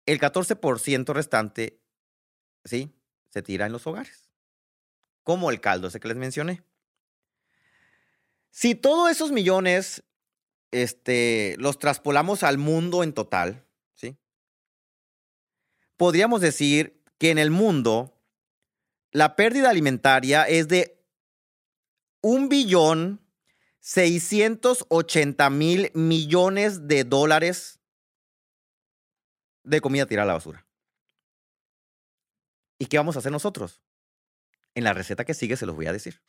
El 0.06 0.20
14% 0.20 1.14
restante 1.14 1.80
¿sí? 2.66 2.92
Se 3.30 3.42
tira 3.42 3.66
en 3.66 3.72
los 3.72 3.88
hogares. 3.88 4.30
Como 5.24 5.50
el 5.50 5.62
caldo 5.62 5.88
ese 5.88 6.00
que 6.00 6.08
les 6.08 6.18
mencioné. 6.18 6.64
Si 8.56 8.74
todos 8.74 9.12
esos 9.12 9.34
millones 9.34 10.06
este, 10.72 11.58
los 11.60 11.78
traspolamos 11.78 12.42
al 12.42 12.58
mundo 12.58 13.04
en 13.04 13.12
total, 13.12 13.68
¿sí? 13.96 14.18
Podríamos 15.98 16.40
decir 16.40 17.04
que 17.18 17.32
en 17.32 17.38
el 17.38 17.52
mundo 17.52 18.18
la 19.12 19.36
pérdida 19.36 19.70
alimentaria 19.70 20.44
es 20.44 20.70
de 20.70 21.06
un 22.22 22.48
billón 22.48 23.20
680 23.82 25.50
mil 25.50 25.92
millones 25.94 26.88
de 26.88 27.04
dólares 27.04 27.82
de 29.66 29.82
comida 29.82 30.06
tirada 30.06 30.24
a 30.24 30.28
la 30.28 30.34
basura. 30.36 30.66
¿Y 32.80 32.86
qué 32.86 32.96
vamos 32.96 33.18
a 33.18 33.20
hacer 33.20 33.34
nosotros? 33.34 33.82
En 34.76 34.86
la 34.86 34.94
receta 34.94 35.26
que 35.26 35.34
sigue 35.34 35.58
se 35.58 35.66
los 35.66 35.76
voy 35.76 35.88
a 35.88 35.94
decir. 35.94 36.22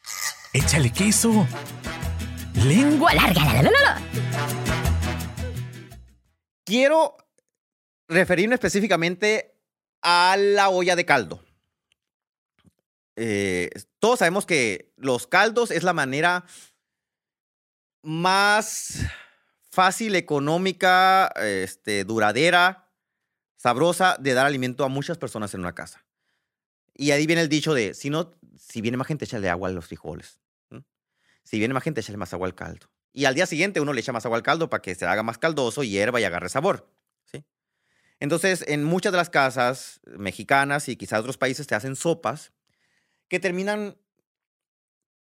Échale 0.52 0.90
queso. 0.92 1.46
Lengua 2.64 3.14
larga. 3.14 3.62
La, 3.62 3.62
la, 3.62 3.70
la, 3.70 4.02
Quiero 6.64 7.16
referirme 8.08 8.54
específicamente 8.54 9.54
a 10.02 10.36
la 10.38 10.68
olla 10.68 10.96
de 10.96 11.04
caldo. 11.04 11.42
Eh, 13.16 13.70
todos 13.98 14.18
sabemos 14.18 14.46
que 14.46 14.92
los 14.96 15.26
caldos 15.26 15.70
es 15.70 15.82
la 15.82 15.92
manera 15.92 16.44
más 18.02 19.00
fácil, 19.70 20.14
económica, 20.14 21.28
este, 21.36 22.04
duradera, 22.04 22.90
sabrosa 23.56 24.16
de 24.18 24.34
dar 24.34 24.46
alimento 24.46 24.84
a 24.84 24.88
muchas 24.88 25.18
personas 25.18 25.54
en 25.54 25.60
una 25.60 25.74
casa. 25.74 26.04
Y 26.94 27.10
ahí 27.10 27.26
viene 27.26 27.42
el 27.42 27.48
dicho 27.48 27.74
de, 27.74 27.94
si 27.94 28.10
no, 28.10 28.34
si 28.58 28.80
viene 28.80 28.96
más 28.96 29.06
gente, 29.06 29.24
échale 29.24 29.50
agua 29.50 29.68
a 29.68 29.72
los 29.72 29.86
frijoles. 29.86 30.40
Si 31.46 31.58
viene 31.58 31.74
más 31.74 31.84
gente, 31.84 32.00
échale 32.00 32.18
más 32.18 32.34
agua 32.34 32.48
al 32.48 32.54
caldo. 32.56 32.88
Y 33.12 33.24
al 33.24 33.34
día 33.34 33.46
siguiente 33.46 33.80
uno 33.80 33.92
le 33.92 34.00
echa 34.00 34.12
más 34.12 34.26
agua 34.26 34.36
al 34.36 34.42
caldo 34.42 34.68
para 34.68 34.82
que 34.82 34.94
se 34.94 35.06
haga 35.06 35.22
más 35.22 35.38
caldoso, 35.38 35.84
hierva 35.84 36.20
y 36.20 36.24
agarre 36.24 36.48
sabor. 36.48 36.90
¿sí? 37.24 37.44
Entonces, 38.18 38.64
en 38.66 38.82
muchas 38.82 39.12
de 39.12 39.18
las 39.18 39.30
casas 39.30 40.00
mexicanas 40.04 40.88
y 40.88 40.96
quizás 40.96 41.20
otros 41.20 41.38
países 41.38 41.66
te 41.68 41.76
hacen 41.76 41.94
sopas 41.94 42.52
que 43.28 43.38
terminan 43.38 43.96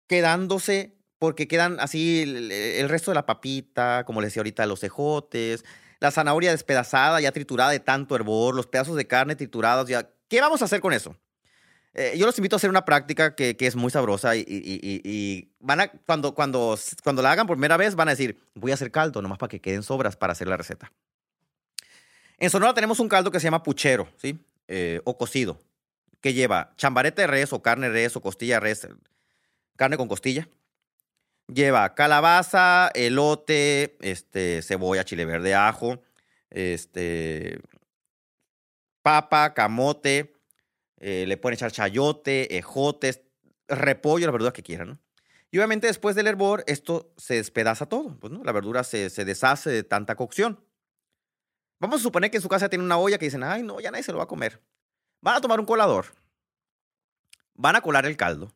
quedándose 0.07 0.97
porque 1.19 1.49
quedan 1.49 1.79
así 1.81 2.23
el, 2.23 2.89
resto 2.89 3.11
de 3.11 3.17
la 3.17 3.27
papita, 3.27 4.05
como 4.07 4.21
les 4.21 4.29
decía 4.31 4.41
ahorita, 4.41 4.67
los 4.67 4.81
cejotes, 4.81 5.65
la 6.01 6.11
zanahoria 6.11 6.51
despedazada, 6.51 7.21
ya 7.21 7.33
triturada 7.33 7.71
de 7.71 7.81
tanto 7.81 8.17
hervor, 8.17 8.55
los 8.55 8.67
pedazos 8.67 8.97
de 8.97 9.07
carne 9.07 9.37
triturados, 9.37 9.89
ya. 9.89 10.11
¿Qué 10.29 10.41
vamos 10.41 10.63
a 10.63 10.65
hacer 10.65 10.81
con 10.81 10.93
eso? 10.93 11.17
Eh, 11.99 12.15
yo 12.19 12.27
los 12.27 12.37
invito 12.37 12.57
a 12.57 12.59
hacer 12.59 12.69
una 12.69 12.85
práctica 12.85 13.35
que, 13.35 13.57
es 13.59 13.75
muy 13.75 13.91
sabrosa 13.91 14.37
y, 14.37 15.51
van 15.61 15.81
a, 15.81 15.89
cuando, 15.89 16.35
cuando, 16.35 16.79
cuando 17.03 17.23
la 17.23 17.33
hagan 17.33 17.47
por 17.47 17.57
primera 17.57 17.79
vez, 17.79 17.95
van 17.95 18.09
a 18.09 18.11
decir, 18.11 18.39
voy 18.55 18.71
a 18.71 18.75
hacer 18.75 18.91
caldo, 18.91 19.23
nomás 19.23 19.39
para 19.39 19.49
que 19.49 19.63
queden 19.63 19.83
sobras 19.83 20.15
para 20.15 20.35
hacer 20.35 20.47
la 20.47 20.59
receta. 20.59 20.93
En 22.37 22.51
Sonora 22.51 22.75
tenemos 22.75 23.01
un 23.01 23.09
caldo 23.09 23.31
que 23.31 23.41
se 23.41 23.45
llama 23.45 23.63
puchero, 23.63 24.09
¿sí? 24.19 24.39
Eh, 24.69 25.01
o 25.05 25.17
cocido, 25.17 25.59
que 26.21 26.35
lleva 26.35 26.75
chambarete 26.77 27.23
de 27.23 27.29
res 27.29 27.55
o 27.55 27.63
carne 27.63 27.89
de 27.89 27.95
res 27.95 28.15
o 28.15 28.21
costilla 28.21 28.57
de 28.57 28.61
res, 28.61 28.87
carne 29.77 29.97
con 29.97 30.07
costilla, 30.07 30.47
Lleva 31.49 31.95
calabaza, 31.95 32.91
elote, 32.93 33.97
este, 34.01 34.63
cebolla, 34.63 35.05
chile 35.05 35.25
verde, 35.25 35.55
ajo, 35.55 36.03
este, 36.51 37.61
papa, 39.01 39.55
camote, 39.55 40.36
eh, 40.99 41.25
le 41.27 41.37
pueden 41.37 41.55
echar 41.55 41.73
chayote, 41.73 42.57
ejotes, 42.57 43.23
repollo, 43.69 44.27
las 44.27 44.33
verduras 44.33 44.53
que 44.53 44.63
quieran, 44.63 45.01
Y 45.51 45.59
obviamente 45.59 45.87
después 45.87 46.17
del 46.17 46.27
hervor, 46.27 46.65
esto 46.67 47.13
se 47.17 47.35
despedaza 47.35 47.87
todo, 47.87 48.19
pues, 48.19 48.33
¿no? 48.33 48.45
La 48.45 48.53
verdura 48.53 48.85
se, 48.85 49.11
se 49.11 49.25
deshace 49.25 49.71
de 49.71 49.83
tanta 49.83 50.15
cocción. 50.17 50.65
Vamos 51.79 52.01
a 52.01 52.03
suponer 52.03 52.31
que 52.31 52.39
en 52.39 52.43
su 52.43 52.49
casa 52.49 52.69
tiene 52.69 52.85
una 52.85 52.99
olla 52.99 53.19
que 53.19 53.27
dicen, 53.27 53.43
ay, 53.43 53.63
no, 53.63 53.81
ya 53.81 53.91
nadie 53.91 54.03
se 54.03 54.13
lo 54.13 54.19
va 54.19 54.25
a 54.25 54.29
comer. 54.29 54.63
Van 55.21 55.37
a 55.37 55.41
tomar 55.41 55.61
un 55.61 55.67
colador. 55.67 56.07
Van 57.55 57.77
a 57.77 57.81
colar 57.81 58.07
el 58.07 58.17
caldo. 58.17 58.55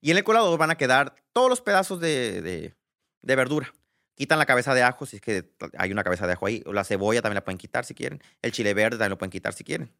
Y 0.00 0.10
en 0.10 0.16
el 0.16 0.24
colador 0.24 0.58
van 0.58 0.70
a 0.70 0.76
quedar 0.76 1.14
todos 1.32 1.48
los 1.48 1.60
pedazos 1.60 2.00
de, 2.00 2.74
verdura. 3.22 3.72
Quitan 4.14 4.38
la 4.38 4.46
cabeza 4.46 4.74
de 4.74 4.82
ajo, 4.82 5.06
si 5.06 5.16
es 5.16 5.22
que 5.22 5.50
hay 5.78 5.92
una 5.92 6.04
cabeza 6.04 6.26
de 6.26 6.34
ajo 6.34 6.46
ahí. 6.46 6.62
O 6.66 6.72
la 6.72 6.84
cebolla 6.84 7.22
también 7.22 7.36
la 7.36 7.44
pueden 7.44 7.58
quitar 7.58 7.84
si 7.84 7.94
quieren. 7.94 8.20
El 8.42 8.52
chile 8.52 8.74
verde 8.74 8.98
también 8.98 9.10
lo 9.10 9.18
pueden 9.18 9.30
quitar 9.30 9.54
si 9.54 9.64
quieren. 9.64 9.90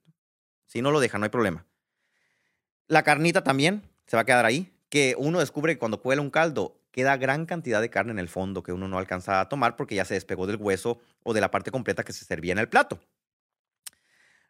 Si 0.72 0.80
no 0.80 0.90
lo 0.90 1.00
dejan, 1.00 1.20
no 1.20 1.26
hay 1.26 1.30
problema. 1.30 1.66
La 2.86 3.02
carnita 3.02 3.44
también 3.44 3.82
se 4.06 4.16
va 4.16 4.22
a 4.22 4.24
quedar 4.24 4.46
ahí. 4.46 4.72
Que 4.88 5.14
uno 5.18 5.40
descubre 5.40 5.74
que 5.74 5.78
cuando 5.78 6.00
cuela 6.00 6.22
un 6.22 6.30
caldo, 6.30 6.80
queda 6.92 7.18
gran 7.18 7.44
cantidad 7.44 7.82
de 7.82 7.90
carne 7.90 8.12
en 8.12 8.18
el 8.18 8.30
fondo 8.30 8.62
que 8.62 8.72
uno 8.72 8.88
no 8.88 8.96
alcanza 8.96 9.40
a 9.40 9.50
tomar 9.50 9.76
porque 9.76 9.96
ya 9.96 10.06
se 10.06 10.14
despegó 10.14 10.46
del 10.46 10.56
hueso 10.56 10.98
o 11.24 11.34
de 11.34 11.42
la 11.42 11.50
parte 11.50 11.70
completa 11.70 12.04
que 12.04 12.14
se 12.14 12.24
servía 12.24 12.52
en 12.52 12.58
el 12.58 12.70
plato. 12.70 13.00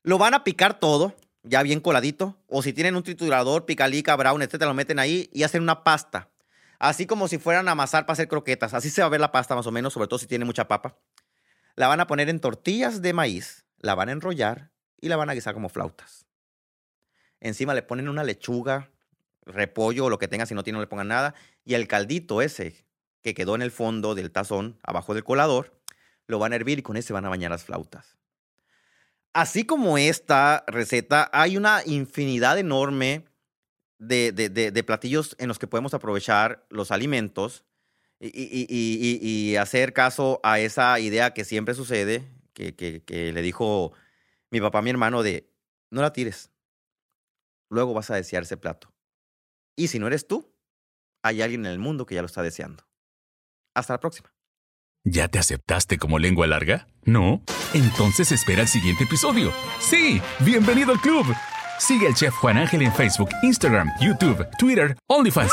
Lo 0.04 0.16
van 0.16 0.34
a 0.34 0.44
picar 0.44 0.78
todo 0.78 1.16
ya 1.42 1.64
bien 1.64 1.80
coladito. 1.80 2.38
O 2.46 2.62
si 2.62 2.72
tienen 2.72 2.94
un 2.94 3.02
triturador, 3.02 3.66
picalica, 3.66 4.14
brown, 4.14 4.42
etcétera, 4.42 4.68
lo 4.68 4.74
meten 4.74 5.00
ahí 5.00 5.28
y 5.32 5.42
hacen 5.42 5.60
una 5.60 5.82
pasta. 5.82 6.30
Así 6.78 7.04
como 7.04 7.26
si 7.26 7.38
fueran 7.38 7.66
a 7.66 7.72
amasar 7.72 8.06
para 8.06 8.12
hacer 8.12 8.28
croquetas. 8.28 8.74
Así 8.74 8.90
se 8.90 9.00
va 9.00 9.08
a 9.08 9.10
ver 9.10 9.20
la 9.20 9.32
pasta 9.32 9.56
más 9.56 9.66
o 9.66 9.72
menos, 9.72 9.92
sobre 9.92 10.06
todo 10.06 10.20
si 10.20 10.28
tiene 10.28 10.44
mucha 10.44 10.68
papa. 10.68 10.96
La 11.74 11.88
van 11.88 11.98
a 11.98 12.06
poner 12.06 12.28
en 12.28 12.38
tortillas 12.38 13.02
de 13.02 13.12
maíz, 13.12 13.64
la 13.78 13.96
van 13.96 14.08
a 14.08 14.12
enrollar 14.12 14.71
y 15.02 15.08
la 15.08 15.16
van 15.16 15.28
a 15.28 15.34
guisar 15.34 15.52
como 15.52 15.68
flautas. 15.68 16.24
Encima 17.40 17.74
le 17.74 17.82
ponen 17.82 18.08
una 18.08 18.24
lechuga, 18.24 18.88
repollo 19.44 20.06
o 20.06 20.10
lo 20.10 20.18
que 20.18 20.28
tengan, 20.28 20.46
si 20.46 20.54
no 20.54 20.62
tienen 20.62 20.78
no 20.78 20.82
le 20.82 20.86
pongan 20.86 21.08
nada. 21.08 21.34
Y 21.64 21.74
el 21.74 21.88
caldito 21.88 22.40
ese 22.40 22.86
que 23.20 23.34
quedó 23.34 23.54
en 23.54 23.62
el 23.62 23.70
fondo 23.70 24.14
del 24.14 24.30
tazón, 24.30 24.78
abajo 24.82 25.12
del 25.12 25.24
colador, 25.24 25.78
lo 26.26 26.38
van 26.38 26.52
a 26.52 26.56
hervir 26.56 26.78
y 26.78 26.82
con 26.82 26.96
ese 26.96 27.12
van 27.12 27.26
a 27.26 27.28
bañar 27.28 27.50
las 27.50 27.64
flautas. 27.64 28.16
Así 29.32 29.64
como 29.64 29.98
esta 29.98 30.64
receta, 30.68 31.28
hay 31.32 31.56
una 31.56 31.82
infinidad 31.84 32.58
enorme 32.58 33.24
de, 33.98 34.84
platillos 34.86 35.34
en 35.38 35.48
los 35.48 35.58
que 35.58 35.66
podemos 35.66 35.94
aprovechar 35.94 36.64
los 36.68 36.90
alimentos 36.90 37.64
y, 38.20 39.56
hacer 39.56 39.92
caso 39.92 40.38
a 40.44 40.60
esa 40.60 41.00
idea 41.00 41.34
que 41.34 41.44
siempre 41.44 41.74
sucede, 41.74 42.24
que, 42.52 43.32
le 43.34 43.42
dijo 43.42 43.92
mi 44.52 44.60
papá 44.60 44.82
mi 44.82 44.90
hermano 44.90 45.22
de, 45.22 45.50
no 45.90 46.02
la 46.02 46.12
tires, 46.12 46.52
luego 47.70 47.94
vas 47.94 48.10
a 48.10 48.16
desear 48.16 48.44
ese 48.44 48.56
plato. 48.56 48.92
Y 49.76 49.88
si 49.88 49.98
no 49.98 50.06
eres 50.06 50.28
tú, 50.28 50.54
hay 51.24 51.40
alguien 51.40 51.64
en 51.64 51.72
el 51.72 51.78
mundo 51.78 52.04
que 52.04 52.14
ya 52.14 52.20
lo 52.22 52.26
está 52.26 52.42
deseando. 52.42 52.86
Hasta 53.74 53.94
la 53.94 54.00
próxima. 54.00 54.32
¿Ya 55.04 55.26
te 55.28 55.38
aceptaste 55.38 55.98
como 55.98 56.18
lengua 56.18 56.46
larga? 56.46 56.86
¿No? 57.04 57.42
Entonces 57.72 58.30
espera 58.30 58.62
el 58.62 58.68
siguiente 58.68 59.04
episodio. 59.04 59.52
Sí, 59.80 60.20
bienvenido 60.40 60.92
al 60.92 61.00
club. 61.00 61.24
Sigue 61.78 62.06
al 62.06 62.14
chef 62.14 62.34
Juan 62.34 62.58
Ángel 62.58 62.82
en 62.82 62.92
Facebook, 62.92 63.30
Instagram, 63.42 63.90
YouTube, 64.00 64.46
Twitter, 64.58 64.96
OnlyFans. 65.08 65.52